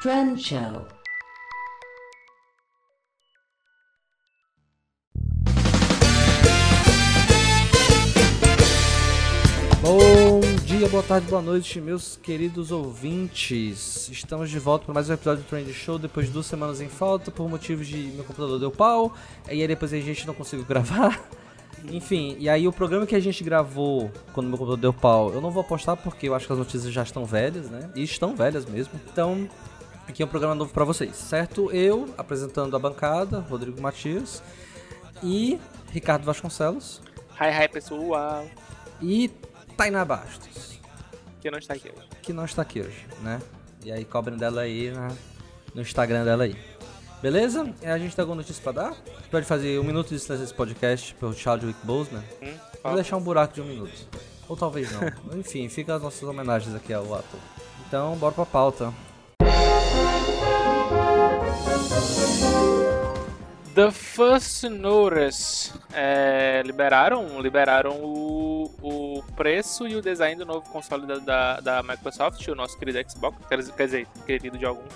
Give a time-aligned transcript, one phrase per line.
[0.00, 0.86] Trend Show.
[9.82, 14.08] Bom dia, boa tarde, boa noite, meus queridos ouvintes.
[14.08, 16.88] Estamos de volta para mais um episódio do Trend Show depois de duas semanas em
[16.88, 19.12] falta por motivos de meu computador deu pau.
[19.48, 21.28] E aí depois a gente não conseguiu gravar.
[21.90, 25.40] Enfim, e aí o programa que a gente gravou quando meu computador deu pau, eu
[25.40, 27.90] não vou postar porque eu acho que as notícias já estão velhas, né?
[27.96, 28.92] E estão velhas mesmo.
[29.10, 29.48] Então,
[30.08, 31.70] aqui é um programa novo para vocês, certo?
[31.72, 34.42] Eu apresentando a bancada, Rodrigo Matias
[35.22, 35.58] e
[35.90, 37.00] Ricardo Vasconcelos
[37.40, 38.46] Hi, hi, pessoal.
[39.00, 39.28] e
[39.76, 40.78] Tainá Bastos.
[41.40, 42.08] Que não está aqui hoje.
[42.22, 43.40] que não está aqui hoje, né?
[43.84, 45.12] E aí cobrem dela aí na-
[45.74, 46.56] no Instagram dela aí.
[47.22, 47.72] Beleza?
[47.82, 48.96] É, A gente tem alguma notícia pra dar?
[49.30, 52.22] Pode fazer um minuto de silêncio desse podcast pelo Chadwick Boseman.
[52.42, 52.54] Hum?
[52.82, 54.08] Vou deixar um buraco de um minuto.
[54.48, 55.00] Ou talvez não.
[55.38, 57.40] Enfim, fica as nossas homenagens aqui ao ator.
[57.86, 58.92] Então, bora pra pauta.
[63.74, 65.72] The First Notice.
[65.92, 71.82] É, liberaram liberaram o, o preço e o design do novo console da, da, da
[71.82, 73.36] Microsoft, o nosso querido Xbox.
[73.48, 74.92] Quer dizer- quer dizer, querido de alguns.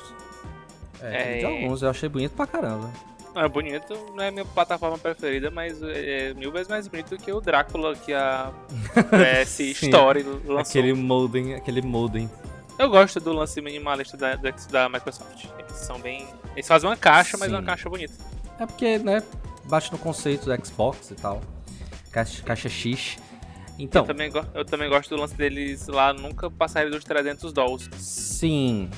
[1.01, 1.39] É, É.
[1.41, 2.91] de alguns, eu achei bonito pra caramba.
[3.35, 7.41] É bonito, não é minha plataforma preferida, mas é mil vezes mais bonito que o
[7.41, 8.51] Drácula que a
[9.11, 10.59] PS Story lançou.
[10.59, 12.31] Aquele modem, aquele modem.
[12.79, 15.47] Eu gosto do lance minimalista da, da, da Microsoft.
[15.59, 16.27] Eles são bem.
[16.55, 17.55] Eles fazem uma caixa, mas Sim.
[17.55, 18.15] uma caixa bonita.
[18.59, 19.23] É porque, né,
[19.65, 21.41] bate no conceito do Xbox e tal.
[22.11, 23.17] Caixa, caixa X.
[23.79, 27.89] Então, Eu, também eu também gosto do lance deles lá, nunca passarem dos 300 dólares.
[27.97, 28.91] Sim.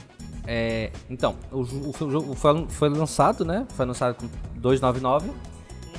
[0.47, 3.67] É, então, o, o jogo foi, foi lançado, né?
[3.75, 5.31] Foi lançado com 299.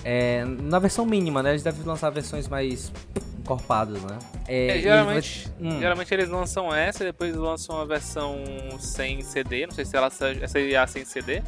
[0.03, 1.51] É, na versão mínima, né?
[1.51, 2.91] Eles devem lançar versões mais
[3.45, 4.17] encorpadas, né?
[4.47, 8.43] É, É, geralmente, ele vai- hum, geralmente eles lançam essa e depois lançam a versão
[8.79, 9.67] sem CD.
[9.67, 11.41] Não sei se ela se- essa é a sem CD.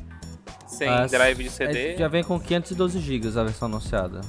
[0.68, 1.98] Sem a- drive de é, CD.
[1.98, 4.22] já vem com 512 GB a versão anunciada.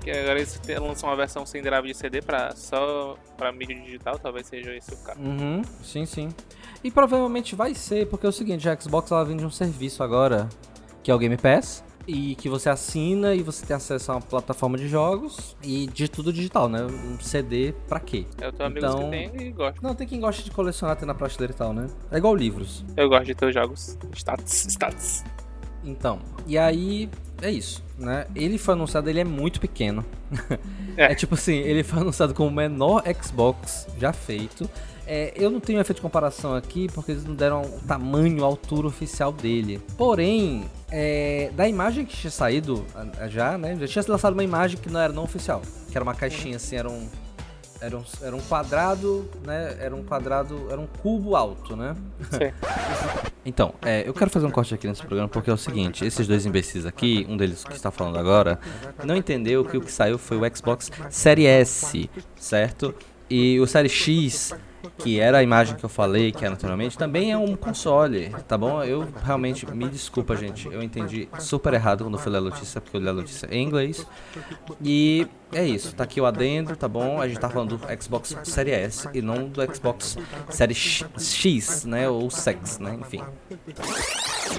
[0.00, 4.18] Que agora eles lançam uma versão sem drive de CD pra, só pra mídia digital,
[4.18, 5.20] talvez seja esse o caso.
[5.20, 6.28] Uhum, sim, sim.
[6.82, 10.48] E provavelmente vai ser, porque é o seguinte, a Xbox ela vende um serviço agora,
[11.02, 14.20] que é o Game Pass, e que você assina e você tem acesso a uma
[14.22, 16.82] plataforma de jogos e de tudo digital, né?
[16.84, 18.24] Um CD pra quê?
[18.40, 19.82] Eu tenho amigos Então- que tem e gosto.
[19.82, 21.86] Não, tem quem gosta de colecionar, ter na prateleira e tal, né?
[22.10, 22.82] É igual livros.
[22.96, 23.98] Eu gosto de ter os jogos.
[24.14, 25.22] Status, status.
[25.84, 27.08] Então, e aí
[27.42, 28.26] é isso, né?
[28.34, 30.04] Ele foi anunciado, ele é muito pequeno.
[30.96, 31.12] É.
[31.12, 34.68] É, tipo assim, ele foi anunciado como o menor Xbox já feito.
[35.10, 38.46] É, eu não tenho efeito de comparação aqui porque eles não deram o tamanho, a
[38.46, 39.80] altura oficial dele.
[39.96, 42.84] Porém, é, da imagem que tinha saído
[43.30, 43.74] já, né?
[43.80, 46.76] Já tinha lançado uma imagem que não era não oficial, que era uma caixinha assim,
[46.76, 47.08] era um
[47.80, 49.76] era um, era um quadrado, né?
[49.80, 51.96] Era um quadrado, era um cubo alto, né?
[52.30, 52.52] Sim.
[53.46, 56.26] Então, é, eu quero fazer um corte aqui nesse programa porque é o seguinte: esses
[56.26, 58.58] dois imbecis aqui, um deles que está falando agora,
[59.02, 62.94] não entendeu que o que saiu foi o Xbox Series S, certo?
[63.30, 64.54] E o Series X,
[64.98, 68.56] que era a imagem que eu falei, que é naturalmente, também é um console, tá
[68.56, 68.82] bom?
[68.82, 73.00] Eu realmente, me desculpa, gente, eu entendi super errado quando falei a notícia, porque eu
[73.00, 74.06] li a notícia em inglês.
[74.82, 77.20] E é isso, tá aqui o adendo, tá bom?
[77.20, 80.16] A gente tá falando do Xbox Series S e não do Xbox
[80.50, 82.08] Series X- né?
[82.08, 82.98] Ou Sex, né?
[83.00, 83.22] Enfim.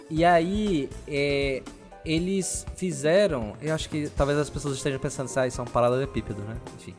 [0.10, 1.62] E aí, é,
[2.06, 3.54] eles fizeram.
[3.62, 6.56] Eu acho que talvez as pessoas estejam pensando se ah, isso é um paralelepípedo, né?
[6.78, 6.96] Enfim.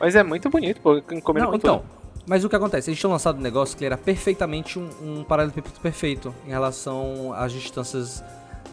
[0.00, 1.00] Mas é muito bonito, pô.
[1.22, 1.78] Combina Não, com então.
[1.78, 1.97] tudo.
[2.28, 2.90] Mas o que acontece?
[2.90, 7.32] Eles tinham lançado um negócio que ele era perfeitamente um, um paralelepípedo perfeito em relação
[7.32, 8.22] às distâncias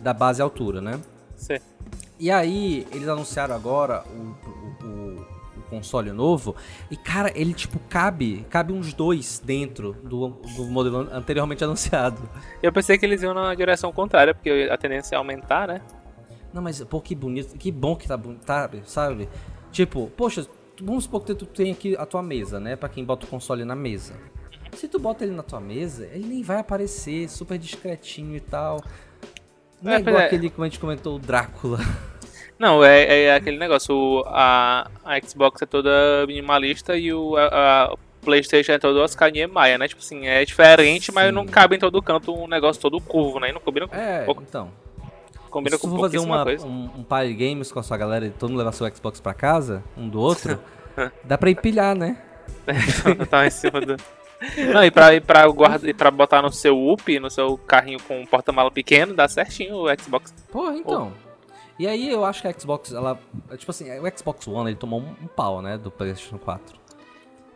[0.01, 0.99] da base e altura, né?
[1.35, 1.57] Sim.
[2.19, 5.25] E aí, eles anunciaram agora o, o- o-
[5.57, 6.55] o console novo.
[6.91, 8.45] E, cara, ele, tipo, cabe.
[8.49, 12.21] Cabe uns dois dentro do, do modelo anteriormente anunciado.
[12.61, 15.81] Eu pensei que eles iam na direção contrária, porque a tendência é aumentar, né?
[16.53, 17.57] Não, mas, pô, que bonito.
[17.57, 18.81] Que bom que tá bonito, sabe?
[18.85, 19.27] sabe?
[19.71, 20.45] Tipo, poxa,
[20.81, 22.75] vamos supor que tu tem aqui a tua mesa, né?
[22.75, 24.13] Pra quem bota o console na mesa.
[24.73, 28.81] Se tu bota ele na tua mesa, ele nem vai aparecer, super discretinho e tal.
[29.81, 30.25] Não é, É, igual é.
[30.25, 31.79] aquele, como a gente comentou, o Drácula.
[32.57, 33.93] Não, é, é aquele negócio.
[33.93, 39.29] o- A, a Xbox é toda minimalista e o a, a PlayStation é toda Oscar
[39.31, 39.87] Niemeyer, né?
[39.87, 41.31] Tipo assim, é diferente, mas Sim.
[41.33, 43.49] não cabe em todo canto um negócio todo curvo, né?
[43.49, 44.71] E não combina com, É, então.
[45.55, 48.29] Combina Se com for fazer uma, um, um party games com a sua galera e
[48.29, 50.59] todo mundo levar seu Xbox pra casa, um do outro,
[51.23, 52.17] dá pra empilhar, né?
[53.29, 53.95] tá em cima do.
[54.73, 57.99] Não, e pra, e pra, guarda, e pra botar no seu UP, no seu carrinho
[58.05, 60.33] com um porta-mala pequeno, dá certinho o Xbox.
[60.51, 61.13] Porra, então.
[61.79, 63.17] E aí eu acho que a Xbox, ela.
[63.57, 65.77] Tipo assim, o Xbox One ele tomou um, pau, né?
[65.77, 66.77] Do PlayStation 4.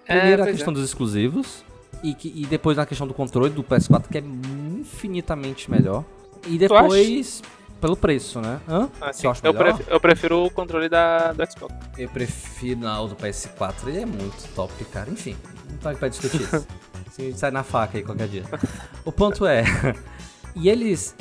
[0.08, 1.66] É, Primeiro a pois questão dos exclusivos.
[2.02, 6.06] E, que- e depois na questão do controle do PS4, que é infinitamente melhor.
[6.48, 7.42] E depois,
[7.80, 8.60] pelo preço, né?
[8.68, 8.90] Hã?
[9.02, 9.28] Ah, sim.
[9.28, 9.54] eu, melhor?
[9.64, 11.74] prefiro, eu prefiro o controle da, do Xbox.
[11.98, 15.10] Eu prefiro não, o do PS4, ele é muito top, cara.
[15.10, 15.36] Enfim,
[15.70, 16.68] não tá aqui pra discutir isso.
[17.08, 18.44] Assim, a gente sai na faca aí qualquer dia.
[19.06, 19.64] O ponto é.
[20.56, 21.16] e eles.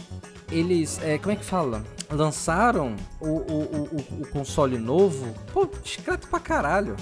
[0.51, 1.01] Eles.
[1.03, 1.83] É, como é que fala?
[2.11, 5.35] Lançaram o, o, o, o- console novo.
[5.53, 6.97] Pô, discreto pra caralho.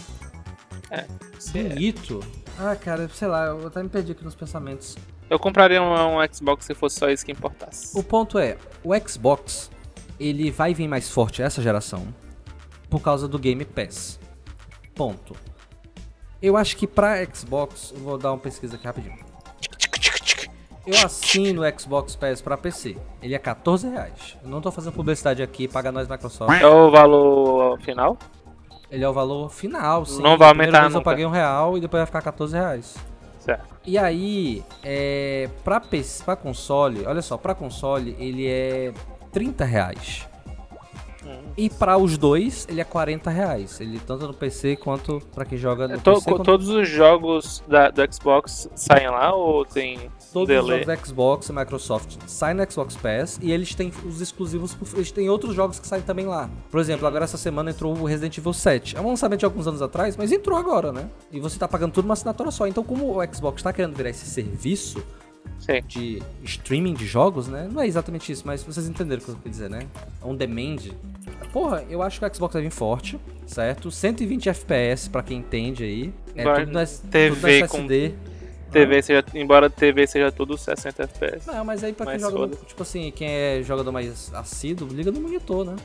[1.38, 2.20] Se- Bonito.
[2.58, 4.96] Ah, cara, sei lá, eu até me perdi aqui nos pensamentos.
[5.28, 7.98] Eu compraria um, um Xbox se fosse só isso que importasse.
[7.98, 9.70] O ponto é, o Xbox,
[10.20, 12.06] ele vai vir mais forte essa geração
[12.88, 14.20] por causa do Game Pass.
[14.94, 15.34] Ponto.
[16.40, 19.16] Eu acho que pra Xbox, vou dar uma pesquisa aqui rapidinho.
[20.86, 22.96] Eu assino o Xbox Pass pra PC.
[23.20, 24.36] Ele é 14 reais.
[24.40, 26.60] Eu não tô fazendo publicidade aqui, paga nós Microsoft.
[26.60, 28.16] É o valor final?
[28.88, 30.22] Ele é o valor final, sim.
[30.22, 31.04] Não vai aumentar vez Eu nunca.
[31.10, 32.94] paguei um real e depois vai ficar 14 reais.
[33.46, 33.76] Certo.
[33.86, 35.80] E aí, é, pra,
[36.34, 38.92] console, olha só, pra console ele é
[39.30, 40.26] 30 reais.
[41.26, 41.42] Hum.
[41.56, 43.80] E pra os dois, ele é 40 reais.
[43.80, 46.30] Ele tanto no PC quanto pra quem joga no É, To- PC.
[46.30, 50.60] quanto- Todos os jogos da, do Xbox saem lá ou tem todos delay?
[50.62, 54.76] os jogos da Xbox e Microsoft saem no Xbox Pass e eles têm os exclusivos,
[54.94, 56.48] eles têm outros jogos que saem também lá.
[56.70, 58.96] Por exemplo, agora essa semana entrou o Resident Evil 7.
[58.96, 61.08] É um lançamento de alguns anos atrás, mas entrou agora, né?
[61.32, 62.66] E você tá pagando tudo uma assinatura só.
[62.66, 65.02] Então, como o Xbox tá querendo virar esse serviço,
[65.58, 65.82] Sim.
[65.86, 67.68] de streaming de jogos, né?
[67.70, 69.80] Não é exatamente isso, mas vocês entenderam o que eu quis dizer, né?
[70.22, 70.76] On demand.
[71.52, 73.90] Porra, eu acho que o Xbox vai vir forte, certo?
[73.90, 76.12] 120 FPS pra quem entende aí.
[76.34, 77.48] É Agora, tudo no, S- TV tudo no
[77.92, 78.14] SSD.
[78.70, 81.46] TV seja, embora TV seja tudo 60 FPS.
[81.46, 82.66] Não, mas aí pra quem Mas joga, no- foda-se.
[82.66, 85.76] tipo assim, quem é jogador mais assíduo, liga no monitor, né?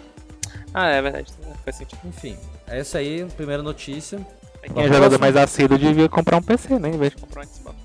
[0.73, 1.31] Ah, é verdade.
[1.63, 1.99] Faz sentido.
[2.05, 2.35] Enfim,
[2.67, 4.17] é essa aí, primeira notícia.
[4.63, 6.89] Quem Quem é é jogador mais assíduo devia comprar um PC, né?
[6.89, 7.75] Em vez de comprar um Xbox.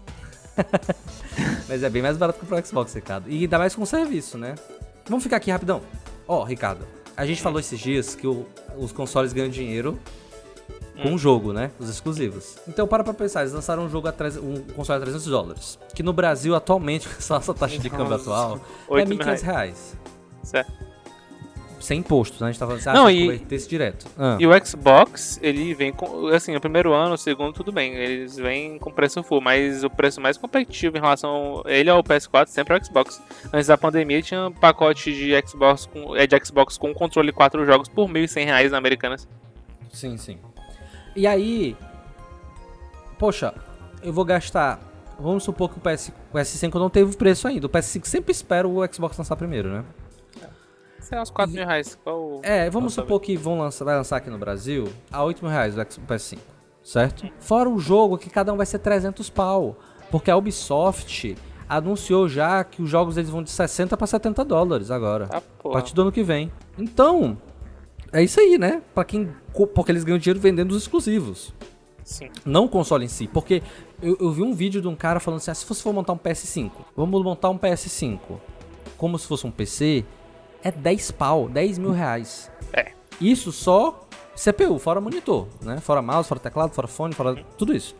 [1.68, 3.28] Mas é bem mais barato comprar o Xbox, Ricardo.
[3.30, 4.54] E ainda mais com serviço, né?
[5.08, 5.82] Vamos ficar aqui rapidão.
[6.26, 6.86] Ó, Ricardo,
[7.16, 9.98] a gente falou esses dias que o- os consoles ganham dinheiro
[11.02, 11.70] com o jogo, né?
[11.78, 12.56] Os exclusivos.
[12.66, 15.78] Então, para pra pensar, eles lançaram um jogo a um console a 300 dólares.
[15.94, 18.56] Que no Brasil, atualmente, com essa taxa de câmbio atual,
[18.88, 19.96] é 8 mil 1.500 reais.
[20.42, 20.72] Certo.
[21.78, 22.48] Sem imposto, né?
[22.48, 23.54] A gente falando assim, Não, e- e...
[23.54, 24.06] esse direto.
[24.18, 24.36] Ah.
[24.40, 26.28] E o Xbox, ele vem com.
[26.28, 27.94] Assim, o primeiro ano, o segundo, tudo bem.
[27.94, 31.62] Eles vêm com preço full, mas o preço mais competitivo em relação.
[31.66, 33.22] Ele ao PS4 sempre é o Xbox.
[33.52, 37.64] Antes da pandemia tinha um pacote de Xbox com, é, de Xbox com controle 4
[37.66, 39.28] jogos por 1.100 reais na Americanas.
[39.92, 40.38] Sim, sim.
[41.14, 41.76] E aí,
[43.18, 43.54] poxa,
[44.02, 44.80] eu vou gastar.
[45.18, 47.66] Vamos supor que o, PS, o PS5 não teve preço ainda.
[47.66, 49.84] O PS5 sempre espera o Xbox lançar primeiro, né?
[51.08, 51.96] Sei lá, uns 4 mil reais.
[52.02, 55.50] Qual É, vamos supor que vão lançar, vai lançar aqui no Brasil a 8 mil
[55.52, 56.38] reais o X- o PS5,
[56.82, 57.28] certo?
[57.38, 59.76] Fora o jogo que cada um vai ser 300 pau.
[60.10, 61.36] Porque a Ubisoft
[61.68, 65.28] anunciou já que os jogos eles vão de 60 para 70 dólares agora.
[65.32, 66.50] Ah, A partir do ano que vem.
[66.78, 67.36] Então,
[68.12, 68.82] é isso aí, né?
[68.94, 69.28] Pra quem.
[69.74, 71.52] Porque eles ganham dinheiro vendendo os exclusivos.
[72.04, 72.30] Sim.
[72.44, 73.26] Não o console em si.
[73.26, 73.62] Porque
[74.00, 76.12] eu, eu vi um vídeo de um cara falando assim: ah, se você for montar
[76.12, 78.18] um PS5, vamos montar um PS5
[78.96, 80.04] como se fosse um PC,
[80.66, 82.50] é 10 pau, 10 mil reais.
[82.72, 82.90] É.
[83.20, 85.78] Isso só CPU, fora monitor, né?
[85.78, 87.94] Fora mouse, fora teclado, fora fone, fora tudo isso.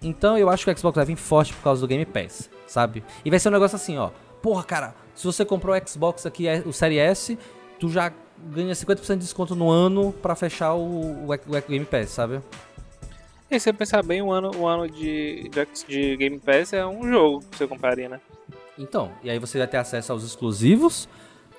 [0.00, 3.02] Então eu acho que o Xbox vai vir forte por causa do Game Pass, sabe?
[3.24, 4.10] E vai ser um negócio assim, ó.
[4.40, 7.36] Porra, cara, se você comprou o Xbox aqui, é, o Série S,
[7.80, 12.10] tu já ganha 50% de desconto no ano pra fechar o, o, o Game Pass,
[12.10, 12.40] sabe?
[13.50, 16.86] E se você pensar bem, um ano, um ano de, de, de Game Pass é
[16.86, 18.20] um jogo que você compraria, né?
[18.78, 21.08] Então, e aí você vai ter acesso aos exclusivos.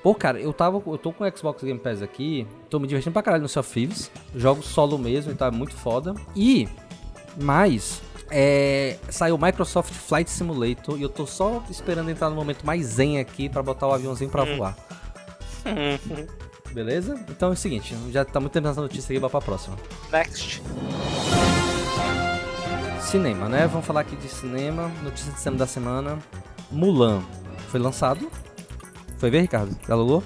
[0.07, 0.81] Pô, cara, eu tava.
[0.87, 3.59] Eu tô com o Xbox Game Pass aqui, tô me divertindo pra caralho no Sea
[3.59, 4.09] of Thieves.
[4.33, 6.15] Jogo solo mesmo e tá muito foda.
[6.33, 6.65] E
[7.41, 8.01] mais.
[8.31, 12.85] É, saiu o Microsoft Flight Simulator e eu tô só esperando entrar no momento mais
[12.85, 14.77] zen aqui pra botar o aviãozinho pra voar.
[16.71, 17.19] Beleza?
[17.29, 19.75] Então é o seguinte, já tá muito tempo nessa notícia aqui, bora pra próxima.
[20.09, 20.63] Next.
[23.01, 23.67] Cinema, né?
[23.67, 24.89] Vamos falar aqui de cinema.
[25.03, 26.17] Notícia de cinema da semana.
[26.71, 27.21] Mulan.
[27.67, 28.31] Foi lançado.
[29.17, 29.75] Foi ver, Ricardo?
[29.87, 30.23] Já alugou?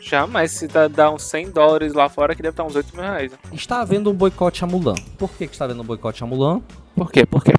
[0.00, 2.94] Já, mas se dá, dá uns 100 dólares lá fora, que deve estar uns 8
[2.94, 3.32] mil reais.
[3.32, 3.38] né?
[3.52, 4.94] Está havendo um boicote a Mulan.
[5.18, 6.60] Por que, que está havendo um boicote a Mulan?
[6.94, 7.26] Por quê?
[7.26, 7.52] Por quê?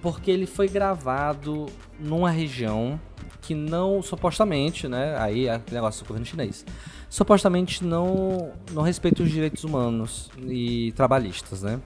[0.00, 1.66] Porque ele foi gravado
[1.98, 3.00] numa região
[3.40, 5.16] que não, supostamente, né?
[5.18, 6.64] Aí aquele negócio do governo chinês.
[7.08, 11.80] Supostamente não, não respeita os direitos humanos e trabalhistas, né?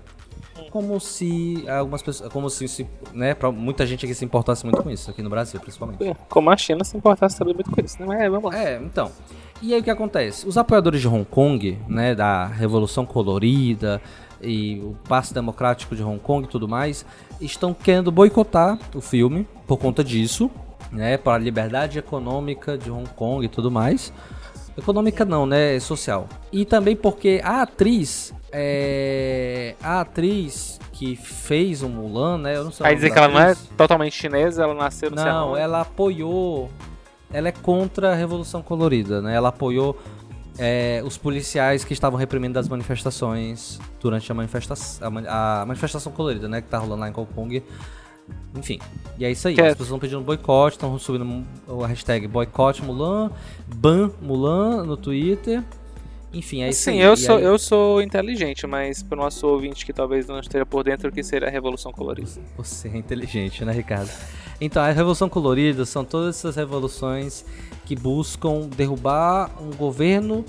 [0.71, 4.83] Como se algumas pessoas, como se, se né, pra muita gente aqui se importasse muito
[4.83, 6.17] com isso, aqui no Brasil, principalmente.
[6.29, 8.07] Como a China se importasse também muito com isso, né?
[8.07, 8.59] Mas vamos lá.
[8.59, 9.11] É, então.
[9.63, 10.47] E aí o que acontece?
[10.47, 14.01] Os apoiadores de Hong Kong, né, da Revolução Colorida
[14.41, 17.05] e o passe democrático de Hong Kong e tudo mais,
[17.41, 20.51] estão querendo boicotar o filme por conta disso.
[20.93, 24.13] né, para a liberdade econômica de Hong Kong e tudo mais.
[24.77, 25.79] Econômica não, né?
[25.79, 26.29] Social.
[26.53, 28.33] E também porque a atriz.
[28.53, 32.57] É, a atriz que fez o Mulan, né?
[32.57, 35.57] Eu não sei Vai dizer que ela não é totalmente chinesa, ela nasceu no Não,
[35.57, 36.71] ela apoiou.
[37.33, 39.35] Ela é contra a Revolução Colorida, né?
[39.35, 39.97] Ela apoiou
[40.59, 46.49] é, os policiais que estavam reprimindo as manifestações durante a manifestação, a, a manifestação colorida,
[46.49, 46.61] né?
[46.61, 47.63] Que tá rolando lá em Hong Kong.
[48.55, 48.79] Enfim,
[49.19, 49.55] e é isso aí.
[49.55, 53.31] Que As pessoas estão pedindo boicote, estão subindo o hashtag boicote Mulan,
[53.75, 55.65] ban Mulan no Twitter.
[56.33, 57.43] Enfim, é isso Sim, eu sou, aí...
[57.43, 61.13] eu sou inteligente, mas para o nosso ouvinte que talvez não esteja por dentro, o
[61.13, 62.29] que seria a Revolução Colorida?
[62.57, 64.11] Você é inteligente, né, Ricardo?
[64.61, 67.45] Então, a Revolução Colorida são todas essas revoluções
[67.85, 70.45] que buscam derrubar um governo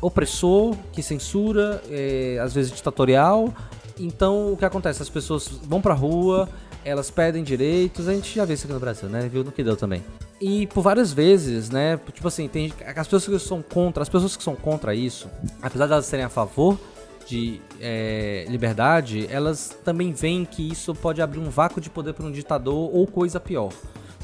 [0.00, 3.54] opressor, que censura, é, às vezes ditatorial.
[3.98, 5.02] Então, o que acontece?
[5.02, 6.48] As pessoas vão pra rua,
[6.84, 9.28] elas pedem direitos, a gente já viu isso aqui no Brasil, né?
[9.30, 10.02] Viu no que deu também.
[10.40, 11.98] E por várias vezes, né?
[12.12, 15.28] Tipo assim, tem as pessoas que são contra, as pessoas que são contra isso,
[15.60, 16.78] apesar de elas serem a favor
[17.26, 22.24] de é, liberdade, elas também veem que isso pode abrir um vácuo de poder para
[22.24, 23.70] um ditador ou coisa pior.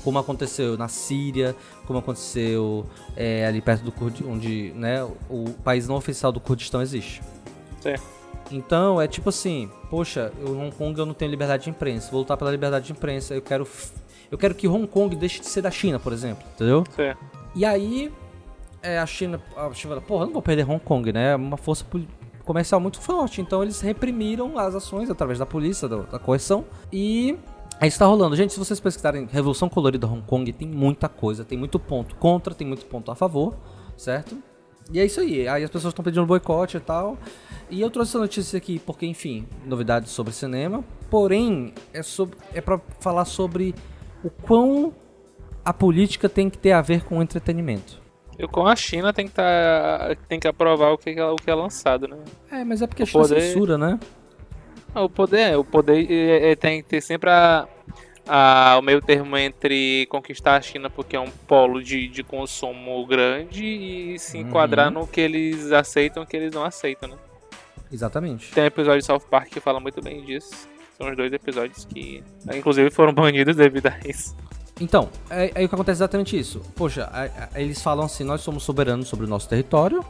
[0.03, 1.55] Como aconteceu na Síria,
[1.87, 6.81] como aconteceu é, ali perto do Kurdistão, onde né, o país não oficial do Kurdistão
[6.81, 7.23] existe.
[7.81, 8.05] Certo.
[8.51, 12.21] Então, é tipo assim, poxa, eu, Hong Kong eu não tenho liberdade de imprensa, vou
[12.21, 13.67] lutar pela liberdade de imprensa, eu quero
[14.31, 16.85] eu quero que Hong Kong deixe de ser da China, por exemplo, entendeu?
[16.95, 17.15] Sim.
[17.55, 18.13] E aí,
[18.83, 21.33] é, a China, a China fala, porra, eu não vou perder Hong Kong, né?
[21.33, 21.85] É uma força
[22.45, 27.37] comercial muito forte, então eles reprimiram as ações através da polícia, da, da coerção, e
[27.81, 28.35] é isso tá rolando.
[28.35, 32.55] Gente, se vocês pesquisarem Revolução Colorida Hong Kong, tem muita coisa, tem muito ponto contra,
[32.55, 33.55] tem muito ponto a favor,
[33.97, 34.37] certo?
[34.91, 35.47] E é isso aí.
[35.49, 37.19] Aí as pessoas estão pedindo boicote e tal.
[37.69, 40.85] E eu trouxe essa notícia aqui porque, enfim, novidades sobre cinema.
[41.11, 43.75] Porém, é, sobre, é para falar sobre
[44.27, 44.93] o quão
[45.65, 48.01] a política tem que ter a ver com o entretenimento.
[48.39, 51.51] E com a China tem que, tá, tem que aprovar o que, é, o que
[51.51, 52.19] é lançado, né?
[52.51, 53.41] É, mas é porque o a China poder...
[53.41, 53.99] censura, né?
[54.95, 57.67] Ah, o poder, é, o poder é, é, tem que ter sempre a,
[58.27, 63.07] a, o meio termo entre conquistar a China porque é um polo de, de consumo
[63.07, 65.01] grande e se enquadrar uhum.
[65.01, 67.17] no que eles aceitam e que eles não aceitam, né?
[67.91, 68.53] Exatamente.
[68.53, 70.69] Tem um episódio de South Park que fala muito bem disso.
[70.97, 72.23] São os dois episódios que,
[72.55, 74.35] inclusive, foram banidos devido a isso.
[74.81, 76.61] Então, é, é o que acontece exatamente isso.
[76.75, 80.05] Poxa, é, é, eles falam assim: nós somos soberanos sobre o nosso território,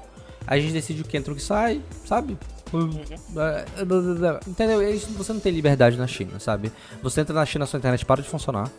[0.47, 2.37] aí a gente decide o que entra e o que sai, sabe?
[2.73, 3.02] Uhum.
[3.40, 3.64] É,
[4.47, 4.81] entendeu?
[5.16, 6.73] Você não tem liberdade na China, sabe?
[7.02, 8.71] Você entra na China, sua internet para de funcionar.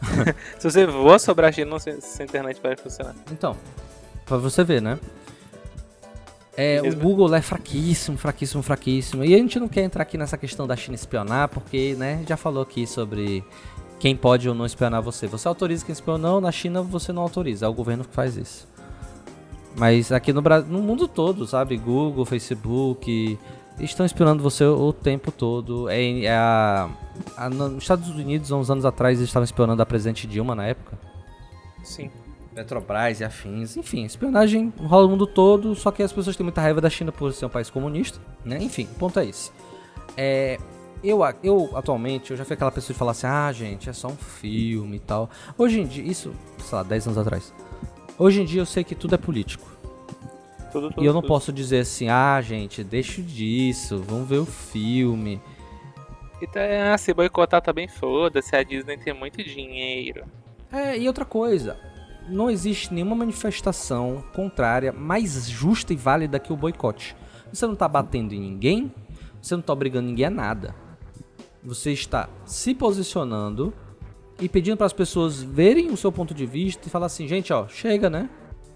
[0.58, 3.14] Se você voa sobre a China, sua internet para de funcionar.
[3.30, 3.56] Então,
[4.24, 4.98] pra você ver, né?
[6.60, 9.24] É, o Google é fraquíssimo, fraquíssimo, fraquíssimo.
[9.24, 12.36] E a gente não quer entrar aqui nessa questão da China espionar, porque, né, já
[12.36, 13.44] falou aqui sobre
[14.00, 15.28] quem pode ou não espionar você.
[15.28, 18.36] Você autoriza quem espiona não, na China você não autoriza, é o governo que faz
[18.36, 18.66] isso.
[19.76, 21.76] Mas aqui no Brasil, no mundo todo, sabe?
[21.76, 23.38] Google, Facebook,
[23.78, 25.88] estão espionando você o tempo todo.
[25.88, 26.90] É, é a,
[27.36, 30.66] a, nos Estados Unidos, há uns anos atrás, eles estavam espionando a presidente Dilma na
[30.66, 30.98] época.
[31.84, 32.10] Sim.
[32.58, 33.76] Petrobras e afins.
[33.76, 37.12] Enfim, espionagem rola o mundo todo, só que as pessoas têm muita raiva da China
[37.12, 38.58] por ser um país comunista, né?
[38.60, 39.52] Enfim, o ponto é esse.
[40.16, 40.58] É,
[41.02, 44.08] eu, eu, atualmente, eu já fui aquela pessoa de falar assim, ah, gente, é só
[44.08, 45.30] um filme e tal.
[45.56, 47.54] Hoje em dia, isso, sei lá, 10 anos atrás.
[48.18, 49.70] Hoje em dia eu sei que tudo é político.
[50.72, 51.28] Tudo, tudo, e eu não tudo.
[51.28, 55.40] posso dizer assim, ah, gente, deixa disso, vamos ver o filme.
[56.42, 56.62] Então,
[56.92, 60.24] ah, se boicotar também tá foda-se, a Disney tem muito dinheiro.
[60.72, 61.78] É, e outra coisa,
[62.28, 67.16] não existe nenhuma manifestação contrária mais justa e válida que o boicote.
[67.52, 68.92] Você não está batendo em ninguém,
[69.40, 70.74] você não está obrigando ninguém a nada.
[71.62, 73.72] Você está se posicionando
[74.40, 77.52] e pedindo para as pessoas verem o seu ponto de vista e falar assim, gente,
[77.52, 78.28] ó, chega, né?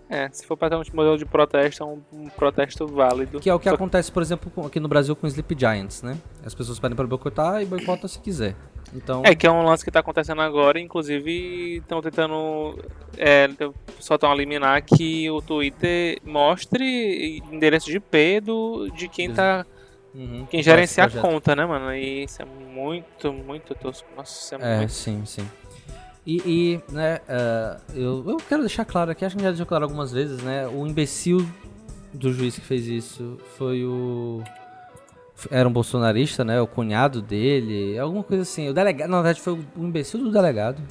[0.08, 3.40] É, se for para ter um modelo de protesto, é um, um, protesto válido.
[3.40, 3.74] Que é o que Só...
[3.74, 6.18] acontece, por exemplo, aqui no Brasil com Sleep Giants, né?
[6.44, 8.54] As pessoas pedem para boicotar e boicota se quiser.
[8.94, 9.22] Então...
[9.24, 12.78] É, que é um lance que tá acontecendo agora, inclusive estão tentando.
[13.16, 13.48] É,
[13.98, 19.64] só estão a eliminar que o Twitter mostre endereço de IP do, de quem tá.
[20.14, 20.46] Uhum.
[20.50, 21.94] Quem gerencia a conta, né, mano?
[21.94, 24.06] E isso é muito, muito tosco.
[24.14, 24.92] Nossa, é, é muito...
[24.92, 25.48] sim, sim.
[26.26, 29.84] E, e né, uh, eu, eu quero deixar claro aqui, acho que já deixou claro
[29.84, 30.68] algumas vezes, né?
[30.68, 31.46] O imbecil
[32.12, 34.42] do juiz que fez isso foi o
[35.50, 36.60] era um bolsonarista, né?
[36.60, 38.68] O cunhado dele, alguma coisa assim.
[38.68, 40.82] O delegado, na verdade, foi o imbecil do delegado.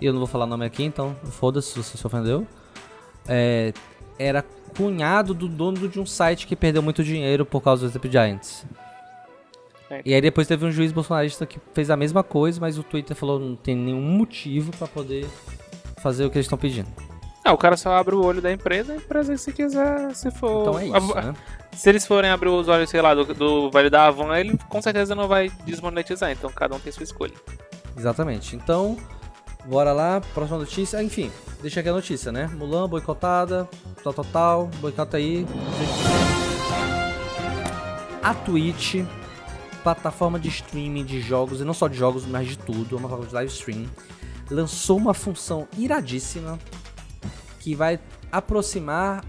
[0.00, 2.46] E eu não vou falar o nome aqui, então foda-se se você se ofendeu.
[3.26, 3.72] É,
[4.18, 4.42] era
[4.76, 8.66] cunhado do dono de um site que perdeu muito dinheiro por causa dos Sleep Giants.
[9.90, 10.02] É.
[10.04, 13.16] E aí depois teve um juiz bolsonarista que fez a mesma coisa, mas o Twitter
[13.16, 15.26] falou não tem nenhum motivo para poder
[15.98, 16.88] fazer o que eles estão pedindo.
[17.52, 20.62] O cara só abre o olho da empresa, a empresa se quiser, se for.
[20.62, 21.34] Então é isso, a- né?
[21.72, 24.82] Se eles forem abrir os olhos, sei lá, do, do velho da Avon, ele com
[24.82, 27.34] certeza não vai desmonetizar, então cada um tem sua escolha.
[27.96, 28.56] Exatamente.
[28.56, 28.96] Então,
[29.64, 30.98] bora lá, próxima notícia.
[30.98, 31.30] Ah, Enfim,
[31.62, 32.48] deixa aqui a notícia, né?
[32.52, 33.68] Mulan boicotada,
[34.02, 35.46] tal, tal, tal, boicota aí.
[38.22, 38.96] A Twitch,
[39.82, 43.26] plataforma de streaming de jogos, e não só de jogos, mas de tudo, uma plataforma
[43.28, 43.86] de live stream,
[44.50, 46.58] lançou uma função iradíssima
[47.68, 48.00] que vai
[48.32, 49.22] aproximar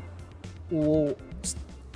[0.72, 1.14] o,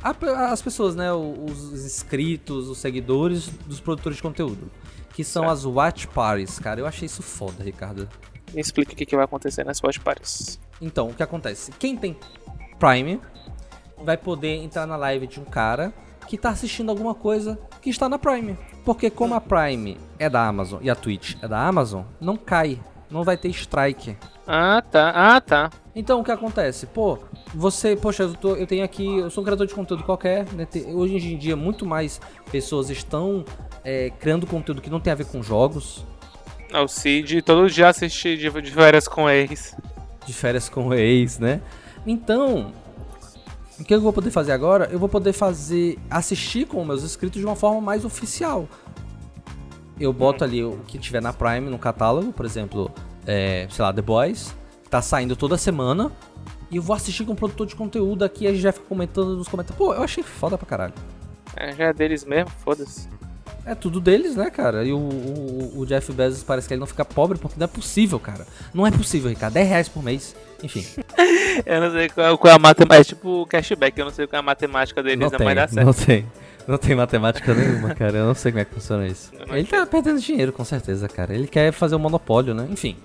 [0.03, 1.13] as pessoas, né?
[1.13, 4.69] Os inscritos, os seguidores dos produtores de conteúdo.
[5.13, 5.53] Que são Certo.
[5.53, 6.81] as Watch Parties, cara.
[6.81, 8.09] Eu achei isso foda, Ricardo.
[8.53, 10.59] Me explica o que, que vai acontecer nas Watch Parties.
[10.81, 11.71] Então, o que acontece?
[11.79, 12.17] Quem tem
[12.77, 13.21] Prime
[14.03, 15.93] vai poder entrar na live de um cara
[16.27, 18.57] que tá assistindo alguma coisa que está na Prime.
[18.83, 22.81] Porque como a Prime é da Amazon e a Twitch é da Amazon, não cai.
[23.09, 24.17] Não vai ter strike.
[24.47, 25.09] Ah, tá.
[25.15, 25.69] Ah, tá.
[25.95, 26.85] Então o que acontece?
[26.87, 27.19] Pô,
[27.53, 30.67] você, poxa, eu, tô- eu tenho aqui, eu sou um criador de conteúdo qualquer, né?
[30.93, 32.19] Hoje em dia muito mais
[32.51, 33.45] pessoas estão
[33.83, 36.03] é, criando conteúdo que não tem a ver com jogos,
[36.73, 39.75] Ah, O Cid, todo dia assisti de, de férias com ex.
[40.25, 41.61] de férias com ex, né?
[42.07, 42.71] Então,
[43.79, 44.89] o que eu vou poder fazer agora?
[44.91, 48.67] Eu vou poder fazer, assistir com meus inscritos de uma forma mais oficial.
[49.99, 52.91] Eu boto ali o que tiver na Prime, no catálogo, por exemplo,
[53.25, 54.53] é, sei lá, The Boys,
[54.83, 56.11] que tá saindo toda semana,
[56.69, 59.35] e eu vou assistir com o produtor de conteúdo aqui, a gente já fica comentando
[59.37, 59.77] nos comentários.
[59.77, 60.93] Pô, eu achei foda pra caralho.
[61.55, 63.07] É, já é deles mesmo, foda-se.
[63.65, 64.83] É tudo deles, né, cara?
[64.83, 67.67] E o, o, o Jeff Bezos parece que ele não fica pobre porque não é
[67.67, 68.45] possível, cara.
[68.73, 69.53] Não é possível, Ricardo.
[69.53, 70.35] 10 reais por mês.
[70.61, 70.85] Enfim.
[71.65, 73.13] Eu não sei qual, qual é a matemática.
[73.13, 75.53] É tipo cashback, eu não sei qual é a matemática deles, Não não, tem, vai
[75.55, 75.85] dar certo.
[75.85, 76.25] não tem.
[76.67, 78.17] Não tem matemática nenhuma, cara.
[78.17, 79.31] Eu não sei como é que funciona isso.
[79.49, 81.33] Ele tá perdendo dinheiro, com certeza, cara.
[81.33, 82.67] Ele quer fazer um monopólio, né?
[82.69, 82.97] Enfim.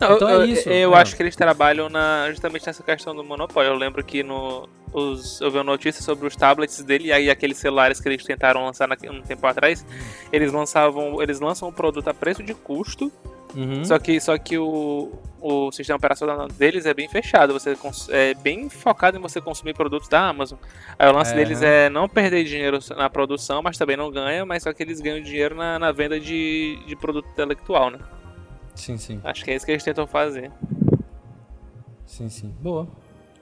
[0.00, 3.14] Não, Então eu, é isso, Eu, eu acho que eles trabalham na, justamente nessa questão
[3.14, 3.72] do monopólio.
[3.72, 7.30] Eu lembro que no, os, eu vi uma notícia sobre os tablets dele e aí
[7.30, 9.84] aqueles celulares que eles tentaram lançar na, um tempo atrás,
[10.32, 13.12] eles lançavam, eles lançam o produto a preço de custo,
[13.54, 13.84] Uhum.
[13.84, 17.76] só que, só que o, o sistema operacional deles é bem fechado, você
[18.10, 20.58] é bem focado em você consumir produtos da Amazon.
[20.98, 21.36] Aí o lance É.
[21.36, 25.00] deles é não perder dinheiro na produção, mas também não ganha, mas só que eles
[25.00, 27.98] ganham dinheiro na, na venda de, de produto intelectual, né?
[28.74, 29.20] Sim, sim.
[29.22, 30.50] Acho que é isso que eles tentam fazer.
[32.06, 32.54] Sim, sim.
[32.60, 32.88] Boa.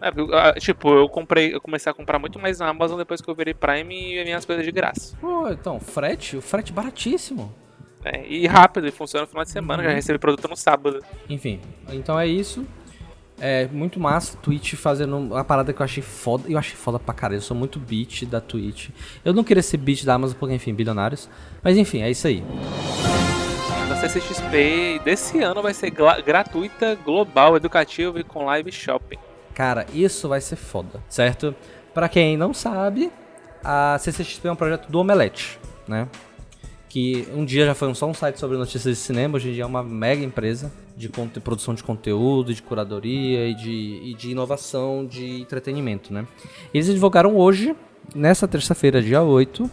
[0.01, 3.31] É, ah, tipo, eu comprei, eu comecei a comprar muito mais na Amazon depois que
[3.31, 5.17] eu virei Prime e minhas coisas de graça.
[5.21, 7.55] Pô, então, frete, o frete baratíssimo.
[8.05, 8.25] Né?
[8.27, 9.89] E rápido, e funciona no final de semana, Uhum.
[9.89, 11.01] já recebi produto no sábado.
[11.29, 11.61] Enfim,
[11.93, 12.67] então é isso.
[13.41, 16.45] É muito massa, Twitch fazendo uma parada que eu achei foda.
[16.49, 17.39] Eu achei foda pra caralho.
[17.39, 18.91] Eu sou muito beat da Twitch.
[19.25, 21.29] Eu não queria ser beat da Amazon porque, enfim, bilionários.
[21.63, 22.45] Mas enfim, é isso aí.
[23.89, 25.91] Da CCXP desse ano vai ser
[26.25, 29.19] gratuita, global, educativa e com live shopping.
[29.55, 31.55] Cara, isso vai ser foda, certo?
[31.93, 33.11] Pra quem não sabe,
[33.65, 36.07] a CCXP é um projeto do Omelete, né?
[36.93, 39.63] Que um dia já foi só um site sobre notícias de cinema, hoje em dia
[39.63, 45.07] é uma mega empresa de produção de conteúdo, de curadoria e de, e de inovação
[45.07, 46.27] de entretenimento, né?
[46.75, 47.75] Eles divulgaram hoje,
[48.15, 49.71] nessa terça-feira, dia 8,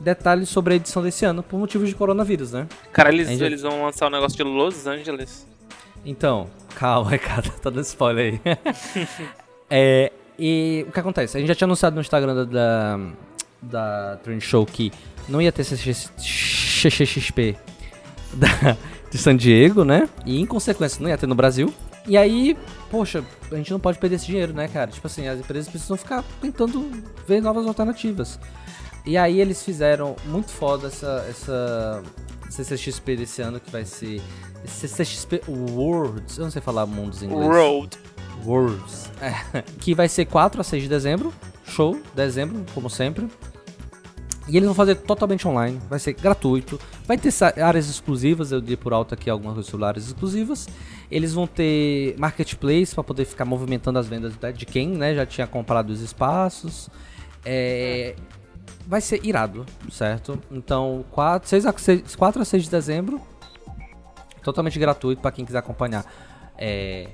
[0.00, 2.66] detalhes sobre a edição desse ano por motivos de coronavírus, né?
[2.94, 5.46] Cara, eles, Ainda- eles vão lançar um negócio de Los Angeles.
[6.02, 8.56] Então, calma, Ricardo, tá dando spoiler aí.
[9.68, 11.36] é, e o que acontece?
[11.36, 13.00] A gente já tinha anunciado no Instagram da, da,
[13.60, 14.90] da Trend Show que
[15.28, 17.56] não ia ter CCXP
[18.34, 18.76] da,
[19.10, 20.08] de San Diego, né?
[20.24, 21.72] E em consequência não ia ter no Brasil.
[22.06, 22.56] E aí,
[22.90, 24.90] poxa, a gente não pode perder esse dinheiro, né, cara?
[24.90, 26.90] Tipo assim, as empresas precisam ficar tentando
[27.26, 28.38] ver novas alternativas.
[29.04, 32.02] E aí eles fizeram muito foda essa, essa
[32.50, 34.22] CCXP desse ano, que vai ser
[34.64, 36.38] CCXP Worlds.
[36.38, 37.50] Eu não sei falar mundos em inglês.
[37.50, 37.98] Road.
[38.44, 39.10] Worlds.
[39.20, 41.32] É, que vai ser 4 a 6 de dezembro.
[41.64, 43.28] Show, dezembro, como sempre.
[44.48, 45.78] E eles vão fazer totalmente online.
[45.90, 46.80] Vai ser gratuito.
[47.06, 47.30] Vai ter
[47.62, 48.50] áreas exclusivas.
[48.50, 50.66] Eu dei por alto aqui algumas áreas exclusivas.
[51.10, 55.26] Eles vão ter marketplace para poder ficar movimentando as vendas da- de quem né, já
[55.26, 56.88] tinha comprado os espaços.
[57.44, 58.14] É,
[58.86, 60.40] vai ser irado, certo?
[60.50, 63.20] Então, 4, 6 a 6, 4 a 6 de dezembro.
[64.42, 66.04] Totalmente gratuito para quem quiser acompanhar.
[66.56, 67.08] É,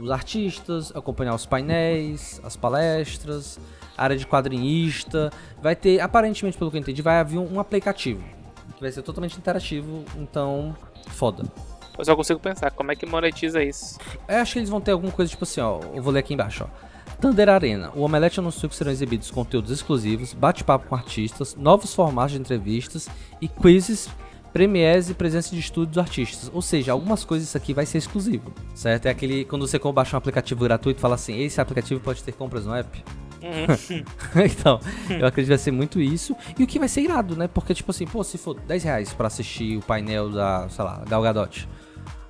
[0.00, 3.58] os artistas, acompanhar os painéis, as palestras,
[3.96, 5.30] a área de quadrinista.
[5.60, 8.22] Vai ter, aparentemente, pelo que eu entendi, vai haver um, aplicativo.
[8.76, 10.76] Que vai ser totalmente interativo, então,
[11.08, 11.44] foda.
[11.98, 13.98] Eu só consigo pensar, como é que monetiza isso?
[14.28, 15.80] Eu acho que eles vão ter alguma coisa tipo assim, ó.
[15.92, 16.88] Eu vou ler aqui embaixo, ó.
[17.20, 17.90] Thunder Arena.
[17.96, 23.08] O Omelete anunciou que serão exibidos conteúdos exclusivos, bate-papo com artistas, novos formatos de entrevistas
[23.40, 24.08] e quizzes
[24.52, 26.50] premiers e presença de estúdios dos artistas.
[26.52, 29.06] Ou seja, algumas coisas isso aqui vai ser exclusivo, certo?
[29.06, 32.64] É aquele quando você baixa um aplicativo gratuito, fala assim, esse aplicativo pode ter compras
[32.64, 33.04] no app.
[33.42, 34.04] Uhum.
[34.44, 36.36] então, eu acredito que vai ser muito isso.
[36.58, 37.48] E o que vai ser irado, né?
[37.48, 41.02] Porque, tipo assim, pô, se for 10 reais pra assistir o painel da, sei lá,
[41.08, 41.68] Gal Gadot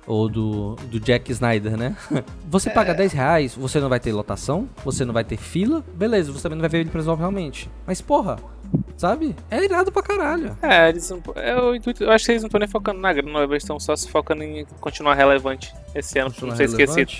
[0.09, 1.95] ou do, do Jack Snyder, né?
[2.49, 2.95] Você paga é.
[2.95, 6.55] 10 reais, você não vai ter lotação, você não vai ter fila, beleza, você também
[6.55, 7.69] não vai ver ele presencialmente.
[7.85, 8.37] Mas, porra,
[8.99, 9.33] sabe?
[9.49, 10.55] É irado pra caralho.
[10.61, 13.63] É, eles não, eu, eu acho que eles não estão nem focando na grana, eles
[13.63, 17.11] estão só se focando em continuar relevante esse ano, pra não ser esquecido.